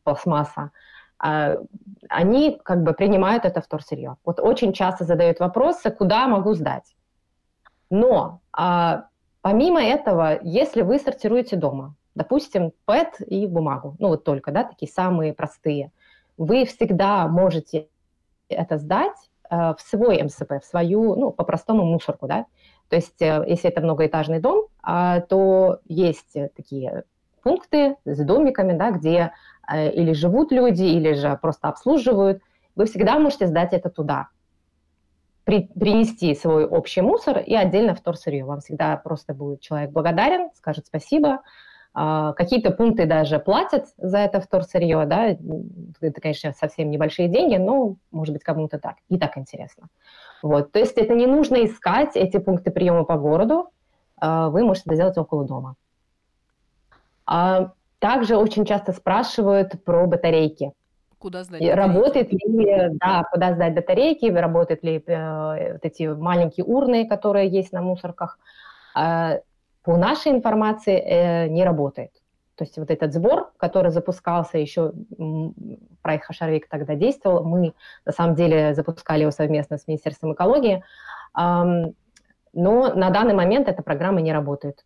пластмасса. 0.04 0.70
А, 1.18 1.56
они 2.08 2.60
как 2.62 2.82
бы 2.82 2.92
принимают 2.92 3.44
это 3.44 3.60
вторсырье. 3.60 4.16
Вот 4.24 4.40
очень 4.40 4.72
часто 4.72 5.04
задают 5.04 5.40
вопросы, 5.40 5.90
куда 5.90 6.26
могу 6.28 6.54
сдать. 6.54 6.94
Но 7.90 8.40
а, 8.52 9.06
помимо 9.40 9.82
этого, 9.82 10.38
если 10.42 10.82
вы 10.82 10.98
сортируете 10.98 11.56
дома, 11.56 11.94
допустим, 12.14 12.72
ПЭТ 12.84 13.20
и 13.26 13.46
бумагу, 13.46 13.96
ну 13.98 14.08
вот 14.08 14.24
только, 14.24 14.50
да, 14.50 14.64
такие 14.64 14.90
самые 14.90 15.32
простые, 15.32 15.92
вы 16.36 16.64
всегда 16.66 17.26
можете 17.28 17.88
это 18.48 18.78
сдать 18.78 19.16
э, 19.50 19.56
в 19.56 19.78
свой 19.80 20.22
МСП, 20.22 20.60
в 20.62 20.64
свою, 20.64 21.16
ну, 21.16 21.30
по-простому 21.30 21.84
мусорку, 21.84 22.26
да. 22.26 22.46
То 22.88 22.96
есть, 22.96 23.20
э, 23.20 23.44
если 23.46 23.70
это 23.70 23.80
многоэтажный 23.80 24.38
дом, 24.40 24.66
то 24.82 25.80
есть 25.88 26.36
такие 26.54 27.04
пункты 27.42 27.96
с 28.04 28.24
домиками, 28.24 28.72
да, 28.72 28.90
где 28.90 29.32
или 29.70 30.12
живут 30.12 30.52
люди, 30.52 30.84
или 30.84 31.14
же 31.14 31.38
просто 31.40 31.68
обслуживают, 31.68 32.42
вы 32.74 32.86
всегда 32.86 33.18
можете 33.18 33.46
сдать 33.46 33.72
это 33.72 33.90
туда. 33.90 34.28
При, 35.44 35.68
принести 35.78 36.34
свой 36.34 36.66
общий 36.66 37.00
мусор 37.00 37.38
и 37.38 37.54
отдельно 37.54 37.94
вторсырье. 37.94 38.44
Вам 38.44 38.60
всегда 38.60 38.96
просто 38.96 39.32
будет 39.32 39.60
человек 39.60 39.90
благодарен, 39.90 40.50
скажет 40.54 40.86
спасибо, 40.86 41.40
а, 41.98 42.34
какие-то 42.34 42.72
пункты 42.72 43.06
даже 43.06 43.38
платят 43.38 43.86
за 43.96 44.18
это 44.18 44.38
вторсырье, 44.40 45.06
да, 45.06 45.28
это, 46.00 46.20
конечно, 46.20 46.52
совсем 46.52 46.90
небольшие 46.90 47.28
деньги, 47.28 47.56
но, 47.56 47.96
может 48.10 48.34
быть, 48.34 48.44
кому-то 48.44 48.78
так, 48.78 48.96
и 49.08 49.18
так 49.18 49.38
интересно. 49.38 49.86
Вот, 50.42 50.72
то 50.72 50.78
есть 50.78 50.98
это 50.98 51.14
не 51.14 51.26
нужно 51.26 51.64
искать 51.64 52.14
эти 52.14 52.36
пункты 52.36 52.70
приема 52.70 53.04
по 53.04 53.16
городу, 53.16 53.70
а, 54.18 54.50
вы 54.50 54.62
можете 54.62 54.90
это 54.90 54.96
сделать 54.96 55.16
около 55.16 55.46
дома. 55.46 55.76
Также 58.06 58.36
очень 58.36 58.64
часто 58.64 58.92
спрашивают 58.92 59.82
про 59.84 60.06
батарейки. 60.06 60.70
Куда 61.18 61.42
сдать 61.42 61.60
батарейки? 61.60 61.76
Работает 61.76 62.32
ли, 62.32 62.88
да, 62.92 63.24
куда 63.32 63.52
сдать 63.52 63.74
батарейки, 63.74 64.26
работают 64.26 64.84
ли 64.84 65.02
э, 65.04 65.72
вот 65.72 65.84
эти 65.84 66.04
маленькие 66.04 66.64
урны, 66.64 67.08
которые 67.08 67.48
есть 67.48 67.72
на 67.72 67.82
мусорках. 67.82 68.38
Э, 68.96 69.40
по 69.82 69.96
нашей 69.96 70.30
информации 70.30 70.96
э, 71.00 71.48
не 71.48 71.64
работает. 71.64 72.12
То 72.54 72.62
есть 72.62 72.78
вот 72.78 72.92
этот 72.92 73.12
сбор, 73.12 73.50
который 73.56 73.90
запускался 73.90 74.56
еще, 74.58 74.92
проект 76.00 76.26
Хашарвик 76.26 76.68
тогда 76.68 76.94
действовал, 76.94 77.42
мы 77.42 77.74
на 78.04 78.12
самом 78.12 78.36
деле 78.36 78.72
запускали 78.74 79.22
его 79.22 79.32
совместно 79.32 79.78
с 79.78 79.88
Министерством 79.88 80.32
экологии, 80.32 80.84
но 81.34 81.92
на 82.54 83.10
данный 83.10 83.34
момент 83.34 83.68
эта 83.68 83.82
программа 83.82 84.20
не 84.20 84.32
работает. 84.32 84.84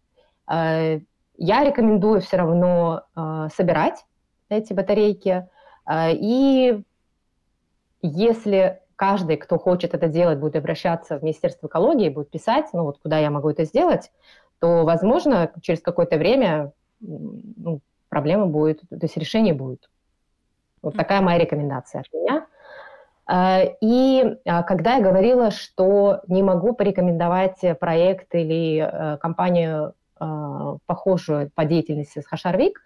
Я 1.42 1.64
рекомендую 1.64 2.20
все 2.20 2.36
равно 2.36 3.04
э, 3.16 3.48
собирать 3.56 4.04
эти 4.50 4.74
батарейки, 4.74 5.48
э, 5.86 6.12
и 6.12 6.82
если 8.02 8.82
каждый, 8.94 9.38
кто 9.38 9.58
хочет 9.58 9.94
это 9.94 10.08
делать, 10.08 10.38
будет 10.38 10.56
обращаться 10.56 11.18
в 11.18 11.22
Министерство 11.22 11.66
экологии, 11.66 12.10
будет 12.10 12.30
писать, 12.30 12.66
ну 12.74 12.84
вот 12.84 12.98
куда 12.98 13.18
я 13.18 13.30
могу 13.30 13.48
это 13.48 13.64
сделать, 13.64 14.12
то, 14.58 14.84
возможно, 14.84 15.50
через 15.62 15.80
какое-то 15.80 16.18
время 16.18 16.72
ну, 17.00 17.80
проблема 18.10 18.46
будет, 18.46 18.82
то 18.90 18.98
есть 19.00 19.16
решение 19.16 19.54
будет. 19.54 19.88
Вот 20.82 20.94
такая 20.94 21.22
моя 21.22 21.38
рекомендация 21.38 22.02
от 22.02 22.12
меня. 22.12 22.46
А, 23.24 23.62
и 23.80 24.36
когда 24.44 24.96
я 24.96 25.02
говорила, 25.02 25.50
что 25.50 26.20
не 26.26 26.42
могу 26.42 26.74
порекомендовать 26.74 27.60
проект 27.78 28.34
или 28.34 28.76
э, 28.78 29.16
компанию, 29.16 29.94
похожую 30.86 31.50
по 31.54 31.64
деятельности 31.64 32.20
с 32.20 32.26
Хашарвик, 32.26 32.82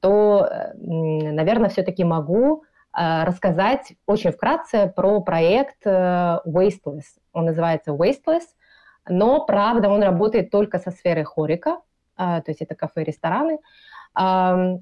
то, 0.00 0.48
наверное, 0.74 1.70
все-таки 1.70 2.02
могу 2.02 2.64
рассказать 2.92 3.94
очень 4.06 4.32
вкратце 4.32 4.92
про 4.94 5.20
проект 5.22 5.86
э, 5.86 6.40
Wasteless. 6.44 7.04
Он 7.32 7.46
называется 7.46 7.92
Wasteless– 7.92 8.42
но, 9.08 9.44
правда, 9.44 9.88
он 9.88 10.02
работает 10.02 10.50
только 10.50 10.78
со 10.78 10.90
сферой 10.90 11.24
хорика, 11.24 11.80
а, 12.16 12.40
то 12.40 12.50
есть 12.50 12.62
это 12.62 12.74
кафе, 12.74 13.04
рестораны. 13.04 13.58
А, 14.14 14.76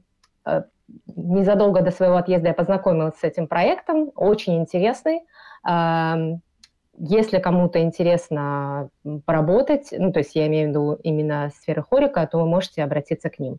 а, 0.45 0.65
незадолго 1.07 1.83
до 1.83 1.91
своего 1.91 2.17
отъезда 2.17 2.49
я 2.49 2.55
познакомилась 2.55 3.19
с 3.19 3.25
этим 3.25 3.47
проектом, 3.47 4.11
очень 4.15 4.59
интересный. 4.59 5.23
Если 7.03 7.39
кому-то 7.39 7.81
интересно 7.81 8.91
поработать, 9.25 9.89
ну, 9.91 10.13
то 10.13 10.19
есть 10.19 10.35
я 10.35 10.47
имею 10.49 10.67
в 10.67 10.71
виду 10.71 10.99
именно 11.03 11.51
сферы 11.57 11.83
хорика, 11.83 12.27
то 12.27 12.39
вы 12.39 12.47
можете 12.47 12.83
обратиться 12.83 13.31
к 13.31 13.39
ним. 13.39 13.59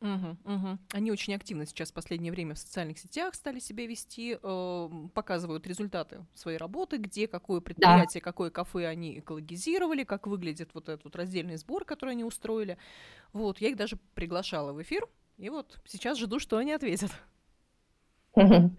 Угу, 0.00 0.36
угу. 0.44 0.78
Они 0.92 1.10
очень 1.10 1.34
активно 1.34 1.66
сейчас 1.66 1.90
в 1.90 1.94
последнее 1.94 2.30
время 2.30 2.54
в 2.54 2.58
социальных 2.58 2.98
сетях 3.00 3.34
стали 3.34 3.58
себя 3.58 3.86
вести, 3.86 4.38
э, 4.40 4.90
показывают 5.14 5.66
результаты 5.66 6.24
своей 6.34 6.58
работы, 6.58 6.98
где 6.98 7.26
какое 7.26 7.60
предприятие, 7.60 8.20
да. 8.20 8.24
какое 8.24 8.50
кафе 8.50 8.86
они 8.86 9.18
экологизировали, 9.18 10.04
как 10.04 10.28
выглядит 10.28 10.70
вот 10.74 10.88
этот 10.88 11.02
вот 11.02 11.16
раздельный 11.16 11.56
сбор, 11.56 11.84
который 11.84 12.10
они 12.10 12.22
устроили. 12.22 12.78
Вот, 13.32 13.58
я 13.58 13.68
их 13.68 13.76
даже 13.76 13.96
приглашала 14.14 14.72
в 14.72 14.80
эфир, 14.80 15.08
и 15.38 15.50
вот 15.50 15.80
сейчас 15.86 16.18
жду, 16.18 16.38
что 16.38 16.56
они 16.56 16.72
ответят. 16.72 17.10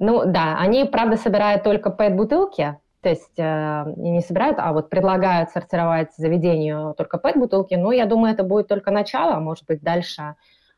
Ну 0.00 0.22
да, 0.24 0.56
они, 0.58 0.84
правда, 0.84 1.16
собирают 1.16 1.64
только 1.64 1.90
пэт-бутылки, 1.90 2.78
то 3.00 3.08
есть 3.08 3.36
э, 3.36 3.84
не 3.96 4.20
собирают, 4.20 4.58
а 4.60 4.72
вот 4.72 4.90
предлагают 4.90 5.50
сортировать 5.50 6.14
заведению 6.16 6.94
только 6.96 7.18
пэт-бутылки. 7.18 7.74
Но 7.74 7.90
я 7.90 8.06
думаю, 8.06 8.32
это 8.32 8.44
будет 8.44 8.68
только 8.68 8.92
начало, 8.92 9.34
а 9.34 9.40
может 9.40 9.66
быть, 9.66 9.82
дальше 9.82 10.36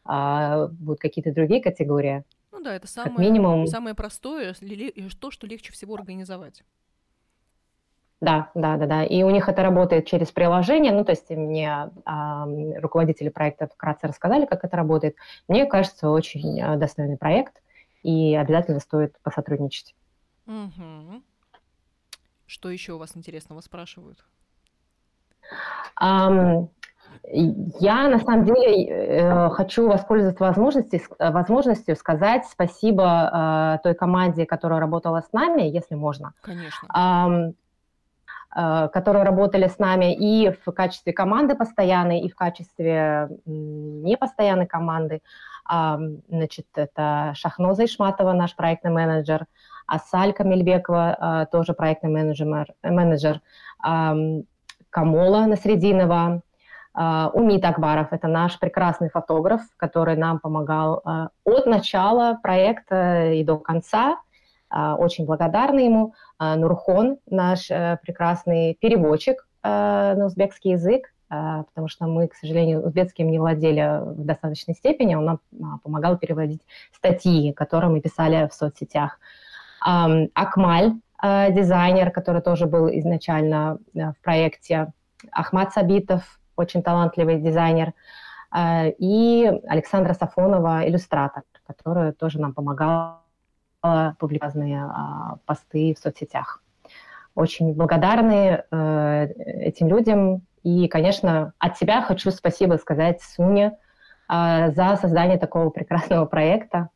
э, 0.08 0.68
будут 0.70 1.00
какие-то 1.00 1.34
другие 1.34 1.62
категории. 1.62 2.24
Ну 2.50 2.62
да, 2.62 2.74
это 2.74 2.86
самое, 2.88 3.18
минимум... 3.18 3.66
самое 3.66 3.94
простое, 3.94 4.54
то, 5.20 5.30
что 5.30 5.46
легче 5.46 5.72
всего 5.72 5.94
организовать. 5.94 6.62
Да, 8.20 8.50
да, 8.54 8.76
да, 8.76 8.86
да. 8.86 9.04
И 9.04 9.22
у 9.22 9.30
них 9.30 9.48
это 9.48 9.62
работает 9.62 10.06
через 10.06 10.30
приложение. 10.30 10.92
Ну, 10.92 11.04
то 11.04 11.12
есть 11.12 11.30
мне 11.30 11.90
э, 12.04 12.80
руководители 12.80 13.30
проекта 13.30 13.66
вкратце 13.66 14.08
рассказали, 14.08 14.44
как 14.44 14.62
это 14.62 14.76
работает. 14.76 15.16
Мне 15.48 15.64
кажется, 15.64 16.10
очень 16.10 16.60
э, 16.60 16.76
достойный 16.76 17.16
проект, 17.16 17.62
и 18.02 18.34
обязательно 18.34 18.80
стоит 18.80 19.16
посотрудничать. 19.22 19.94
Угу. 20.46 21.22
Что 22.46 22.70
еще 22.70 22.94
у 22.94 22.98
вас 22.98 23.16
интересного 23.16 23.60
спрашивают? 23.60 24.24
Um, 26.00 26.68
я 27.32 28.08
на 28.08 28.18
самом 28.18 28.44
деле 28.44 28.86
э, 28.86 29.50
хочу 29.50 29.88
воспользоваться 29.88 30.44
возможностью, 30.44 31.00
возможностью 31.18 31.96
сказать 31.96 32.44
спасибо 32.50 33.76
э, 33.76 33.82
той 33.82 33.94
команде, 33.94 34.46
которая 34.46 34.80
работала 34.80 35.20
с 35.20 35.32
нами, 35.32 35.62
если 35.62 35.94
можно. 35.94 36.32
Конечно. 36.40 37.52
Э, 38.56 38.88
которые 38.88 39.24
работали 39.24 39.68
с 39.68 39.78
нами 39.78 40.12
и 40.12 40.50
в 40.50 40.72
качестве 40.72 41.12
команды 41.12 41.54
постоянной, 41.54 42.20
и 42.20 42.28
в 42.28 42.34
качестве 42.34 43.28
непостоянной 43.46 44.66
команды. 44.66 45.20
Значит, 45.68 46.66
это 46.74 47.32
Шахноза 47.34 47.84
Ишматова, 47.84 48.32
наш 48.32 48.56
проектный 48.56 48.90
менеджер, 48.90 49.46
Асаль 49.86 50.32
Камельбекова, 50.32 51.16
а, 51.18 51.46
тоже 51.46 51.74
проектный 51.74 52.10
менеджер, 52.10 52.66
менеджер 52.82 53.40
Камола 54.90 55.46
Насрединова, 55.46 56.42
а, 56.92 57.30
Умит 57.32 57.64
Акбаров, 57.64 58.12
это 58.12 58.28
наш 58.28 58.58
прекрасный 58.58 59.10
фотограф, 59.10 59.62
который 59.76 60.16
нам 60.16 60.40
помогал 60.40 61.00
а, 61.04 61.28
от 61.44 61.66
начала 61.66 62.38
проекта 62.42 63.32
и 63.32 63.44
до 63.44 63.58
конца. 63.58 64.18
Очень 64.72 65.26
благодарны 65.26 65.80
ему. 65.80 66.14
Нурхон, 66.38 67.18
наш 67.28 67.72
э, 67.72 67.98
прекрасный 68.02 68.78
переводчик 68.80 69.48
э, 69.64 70.14
на 70.16 70.26
узбекский 70.26 70.70
язык, 70.70 71.12
потому 71.30 71.88
что 71.88 72.06
мы, 72.06 72.26
к 72.26 72.34
сожалению, 72.34 72.84
узбекским 72.84 73.30
не 73.30 73.38
владели 73.38 74.00
в 74.02 74.24
достаточной 74.24 74.74
степени. 74.74 75.14
Он 75.14 75.24
нам 75.24 75.78
помогал 75.84 76.18
переводить 76.18 76.60
статьи, 76.92 77.52
которые 77.52 77.90
мы 77.90 78.00
писали 78.00 78.48
в 78.48 78.52
соцсетях. 78.52 79.18
Акмаль, 79.80 80.92
э, 81.22 81.52
дизайнер, 81.52 82.10
который 82.10 82.42
тоже 82.42 82.66
был 82.66 82.88
изначально 82.88 83.78
э, 83.94 84.12
в 84.12 84.20
проекте, 84.22 84.92
Ахмад 85.32 85.72
Сабитов, 85.72 86.40
очень 86.56 86.82
талантливый 86.82 87.40
дизайнер, 87.40 87.92
э, 88.54 88.90
и 88.98 89.46
Александра 89.68 90.12
Сафонова, 90.14 90.86
иллюстратор, 90.86 91.44
которая 91.66 92.12
тоже 92.12 92.40
нам 92.40 92.52
помогала 92.52 93.20
публиковать 94.18 94.54
посты 95.46 95.94
в 95.94 95.98
соцсетях. 95.98 96.62
Очень 97.34 97.72
благодарны 97.72 98.62
этим 98.70 99.88
людям. 99.88 100.42
И, 100.62 100.88
конечно, 100.88 101.54
от 101.58 101.78
себя 101.78 102.02
хочу 102.02 102.30
спасибо 102.30 102.74
сказать 102.74 103.22
Суне 103.22 103.78
за 104.28 104.98
создание 105.00 105.38
такого 105.38 105.70
прекрасного 105.70 106.26
проекта 106.26 106.90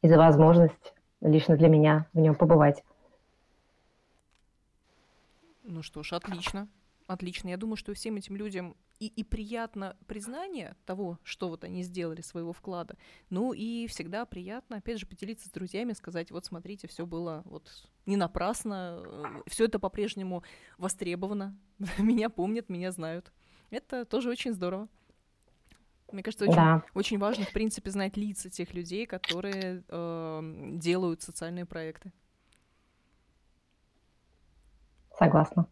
и 0.00 0.08
за 0.08 0.16
возможность 0.16 0.94
лично 1.20 1.56
для 1.56 1.68
меня 1.68 2.06
в 2.12 2.18
нем 2.18 2.34
побывать. 2.34 2.82
Ну 5.62 5.82
что 5.82 6.02
ж, 6.02 6.14
отлично. 6.14 6.68
Отлично. 7.06 7.48
Я 7.48 7.56
думаю, 7.56 7.76
что 7.76 7.94
всем 7.94 8.16
этим 8.16 8.36
людям 8.36 8.76
и, 8.98 9.06
и 9.08 9.24
приятно 9.24 9.96
признание 10.06 10.76
того, 10.86 11.18
что 11.24 11.48
вот 11.48 11.64
они 11.64 11.82
сделали, 11.82 12.20
своего 12.20 12.52
вклада. 12.52 12.96
Ну 13.30 13.52
и 13.52 13.86
всегда 13.88 14.24
приятно, 14.24 14.76
опять 14.76 14.98
же, 14.98 15.06
поделиться 15.06 15.48
с 15.48 15.50
друзьями, 15.50 15.92
сказать, 15.92 16.30
вот 16.30 16.44
смотрите, 16.44 16.86
все 16.86 17.04
было 17.04 17.42
вот 17.46 17.88
не 18.06 18.16
напрасно, 18.16 19.02
э, 19.04 19.24
все 19.48 19.64
это 19.64 19.78
по-прежнему 19.78 20.44
востребовано, 20.78 21.56
меня 21.98 22.30
помнят, 22.30 22.68
меня 22.68 22.92
знают. 22.92 23.32
Это 23.70 24.04
тоже 24.04 24.30
очень 24.30 24.52
здорово. 24.52 24.88
Мне 26.12 26.22
кажется, 26.22 26.44
очень, 26.44 26.54
да. 26.54 26.84
очень 26.94 27.18
важно, 27.18 27.44
в 27.44 27.52
принципе, 27.52 27.90
знать 27.90 28.16
лица 28.16 28.50
тех 28.50 28.74
людей, 28.74 29.06
которые 29.06 29.82
э, 29.88 30.68
делают 30.74 31.22
социальные 31.22 31.64
проекты. 31.64 32.12
Согласна. 35.18 35.66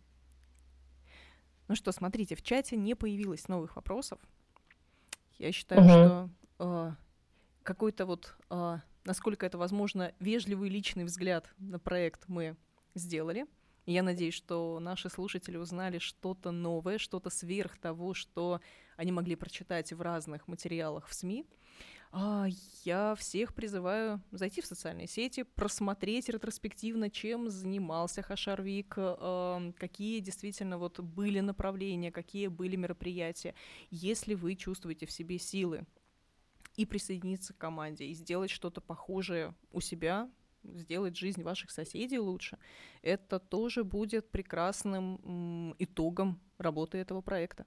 Ну 1.71 1.77
что, 1.77 1.93
смотрите, 1.93 2.35
в 2.35 2.43
чате 2.43 2.77
не 2.77 2.97
появилось 2.97 3.47
новых 3.47 3.77
вопросов. 3.77 4.19
Я 5.39 5.53
считаю, 5.53 5.81
угу. 5.81 5.89
что 5.89 6.31
э, 6.59 6.93
какой-то 7.63 8.07
вот 8.07 8.35
э, 8.51 8.79
насколько 9.05 9.47
это 9.47 9.57
возможно, 9.57 10.13
вежливый 10.19 10.69
личный 10.69 11.05
взгляд 11.05 11.49
на 11.59 11.79
проект 11.79 12.25
мы 12.27 12.57
сделали. 12.97 13.47
Я 13.93 14.03
надеюсь, 14.03 14.35
что 14.35 14.79
наши 14.81 15.09
слушатели 15.09 15.57
узнали 15.57 15.99
что-то 15.99 16.51
новое, 16.51 16.99
что-то 16.99 17.31
сверх 17.31 17.79
того, 17.79 18.15
что 18.15 18.61
они 18.97 19.13
могли 19.13 19.37
прочитать 19.37 19.93
в 19.93 20.01
разных 20.01 20.49
материалах 20.49 21.09
в 21.09 21.15
СМИ. 21.15 21.47
А, 22.13 22.47
я 22.85 23.15
всех 23.15 23.55
призываю 23.55 24.21
зайти 24.33 24.61
в 24.61 24.67
социальные 24.67 25.07
сети, 25.07 25.45
просмотреть 25.45 26.29
ретроспективно, 26.29 27.09
чем 27.09 27.49
занимался 27.49 28.21
Хашарвик, 28.23 28.95
а, 28.97 29.73
какие 29.79 30.19
действительно 30.21 30.77
вот 30.77 30.99
были 30.99 31.41
направления, 31.41 32.11
какие 32.11 32.49
были 32.49 32.75
мероприятия. 32.75 33.55
Если 33.91 34.35
вы 34.35 34.57
чувствуете 34.57 35.07
в 35.07 35.13
себе 35.13 35.39
силы 35.39 35.87
и 36.77 36.85
присоединиться 36.85 37.55
к 37.55 37.59
команде, 37.59 38.07
и 38.07 38.15
сделать 38.15 38.51
что-то 38.51 38.81
похожее 38.81 39.55
у 39.71 39.81
себя, 39.81 40.29
сделать 40.65 41.17
жизнь 41.17 41.43
ваших 41.43 41.71
соседей 41.71 42.19
лучше, 42.19 42.59
это 43.03 43.39
тоже 43.39 43.85
будет 43.85 44.31
прекрасным 44.31 45.75
итогом 45.79 46.41
работы 46.59 46.99
этого 46.99 47.21
проекта. 47.21 47.65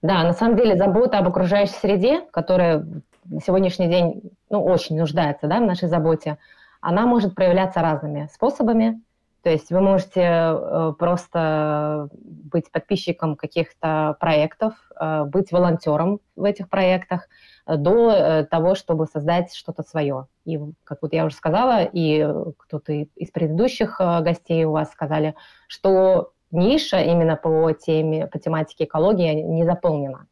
Да, 0.00 0.22
на 0.24 0.32
самом 0.32 0.56
деле 0.56 0.76
забота 0.76 1.18
об 1.18 1.28
окружающей 1.28 1.74
среде, 1.74 2.22
которая 2.30 2.86
на 3.24 3.40
сегодняшний 3.40 3.88
день 3.88 4.32
ну, 4.50 4.64
очень 4.64 4.98
нуждается 4.98 5.46
да, 5.46 5.58
в 5.58 5.66
нашей 5.66 5.88
заботе, 5.88 6.38
она 6.80 7.06
может 7.06 7.34
проявляться 7.34 7.80
разными 7.80 8.28
способами. 8.32 9.00
То 9.42 9.50
есть 9.50 9.70
вы 9.70 9.80
можете 9.80 10.20
э, 10.22 10.92
просто 10.96 12.08
быть 12.12 12.70
подписчиком 12.70 13.34
каких-то 13.34 14.16
проектов, 14.20 14.74
э, 14.98 15.24
быть 15.24 15.50
волонтером 15.50 16.20
в 16.36 16.44
этих 16.44 16.68
проектах, 16.70 17.28
э, 17.66 17.76
до 17.76 18.44
того, 18.44 18.76
чтобы 18.76 19.06
создать 19.06 19.52
что-то 19.52 19.82
свое. 19.82 20.28
И, 20.44 20.60
как 20.84 20.98
вот 21.02 21.12
я 21.12 21.24
уже 21.24 21.34
сказала, 21.34 21.82
и 21.82 22.24
кто-то 22.56 22.92
из 22.92 23.30
предыдущих 23.30 23.98
гостей 23.98 24.64
у 24.64 24.72
вас 24.72 24.92
сказали, 24.92 25.34
что 25.66 26.32
ниша 26.52 27.00
именно 27.00 27.34
по 27.34 27.72
теме, 27.72 28.28
по 28.28 28.38
тематике 28.38 28.84
экологии 28.84 29.34
не 29.34 29.64
заполнена. 29.64 30.28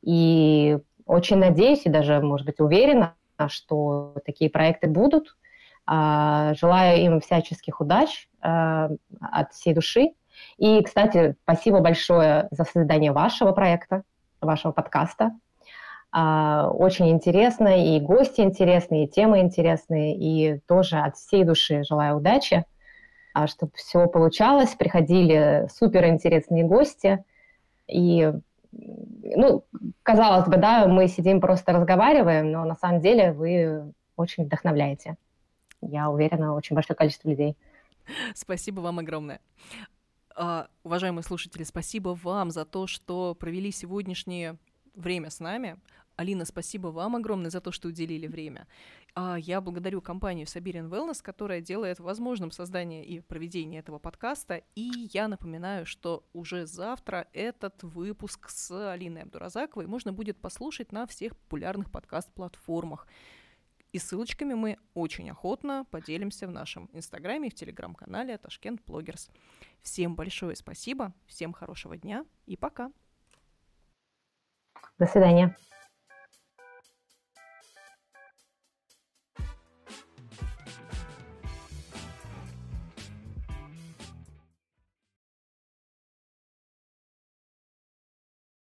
И 0.00 0.78
очень 1.04 1.36
надеюсь 1.36 1.84
и 1.84 1.90
даже, 1.90 2.20
может 2.20 2.46
быть, 2.46 2.60
уверена, 2.60 3.14
что 3.48 4.14
такие 4.24 4.50
проекты 4.50 4.88
будут. 4.88 5.36
А, 5.86 6.54
желаю 6.54 6.98
им 7.00 7.20
всяческих 7.20 7.80
удач 7.80 8.28
от 8.44 9.52
всей 9.52 9.74
души. 9.74 10.10
И, 10.58 10.82
кстати, 10.82 11.36
спасибо 11.42 11.80
большое 11.80 12.48
за 12.50 12.64
создание 12.64 13.12
вашего 13.12 13.52
проекта, 13.52 14.02
вашего 14.40 14.72
подкаста. 14.72 15.32
А, 16.12 16.68
очень 16.68 17.10
интересно, 17.10 17.96
и 17.96 17.98
гости 17.98 18.40
интересные, 18.40 19.06
и 19.06 19.08
темы 19.08 19.40
интересные, 19.40 20.16
и 20.16 20.60
тоже 20.68 20.98
от 20.98 21.16
всей 21.16 21.44
души 21.44 21.82
желаю 21.82 22.18
удачи. 22.18 22.64
А 23.32 23.48
чтобы 23.48 23.72
все 23.74 24.06
получалось, 24.06 24.76
приходили 24.76 25.66
суперинтересные 25.74 26.62
гости, 26.62 27.24
и, 27.88 28.32
ну, 28.70 29.64
казалось 30.04 30.46
бы, 30.46 30.56
да, 30.56 30.86
мы 30.86 31.08
сидим 31.08 31.40
просто 31.40 31.72
разговариваем, 31.72 32.52
но 32.52 32.64
на 32.64 32.76
самом 32.76 33.00
деле 33.00 33.32
вы 33.32 33.92
очень 34.16 34.44
вдохновляете. 34.44 35.16
Я 35.80 36.10
уверена, 36.10 36.54
очень 36.54 36.74
большое 36.74 36.96
количество 36.96 37.28
людей. 37.28 37.56
Спасибо 38.34 38.80
вам 38.80 38.98
огромное. 38.98 39.40
Uh, 40.36 40.68
уважаемые 40.82 41.22
слушатели, 41.22 41.62
спасибо 41.62 42.08
вам 42.20 42.50
за 42.50 42.64
то, 42.64 42.88
что 42.88 43.36
провели 43.36 43.70
сегодняшнее 43.70 44.58
время 44.94 45.30
с 45.30 45.38
нами. 45.38 45.78
Алина, 46.16 46.44
спасибо 46.44 46.88
вам 46.88 47.16
огромное 47.16 47.50
за 47.50 47.60
то, 47.60 47.72
что 47.72 47.88
уделили 47.88 48.26
время. 48.26 48.66
А 49.16 49.36
я 49.36 49.60
благодарю 49.60 50.00
компанию 50.00 50.46
Siberian 50.46 50.88
Wellness, 50.88 51.22
которая 51.22 51.60
делает 51.60 51.98
возможным 51.98 52.50
создание 52.50 53.04
и 53.04 53.20
проведение 53.20 53.80
этого 53.80 53.98
подкаста. 53.98 54.62
И 54.74 55.08
я 55.12 55.28
напоминаю, 55.28 55.86
что 55.86 56.24
уже 56.32 56.66
завтра 56.66 57.28
этот 57.32 57.82
выпуск 57.82 58.48
с 58.48 58.92
Алиной 58.92 59.22
Абдуразаковой 59.22 59.86
можно 59.86 60.12
будет 60.12 60.38
послушать 60.38 60.92
на 60.92 61.06
всех 61.06 61.36
популярных 61.36 61.90
подкаст-платформах. 61.90 63.06
И 63.94 63.98
ссылочками 64.00 64.54
мы 64.54 64.76
очень 64.94 65.30
охотно 65.30 65.86
поделимся 65.88 66.48
в 66.48 66.50
нашем 66.50 66.90
инстаграме 66.92 67.46
и 67.46 67.50
в 67.52 67.54
телеграм-канале 67.54 68.36
Ташкент 68.38 68.82
Блогерс. 68.84 69.30
Всем 69.82 70.16
большое 70.16 70.56
спасибо, 70.56 71.14
всем 71.28 71.52
хорошего 71.52 71.96
дня 71.96 72.26
и 72.44 72.56
пока. 72.56 72.90
До 74.98 75.06
свидания. 75.06 75.56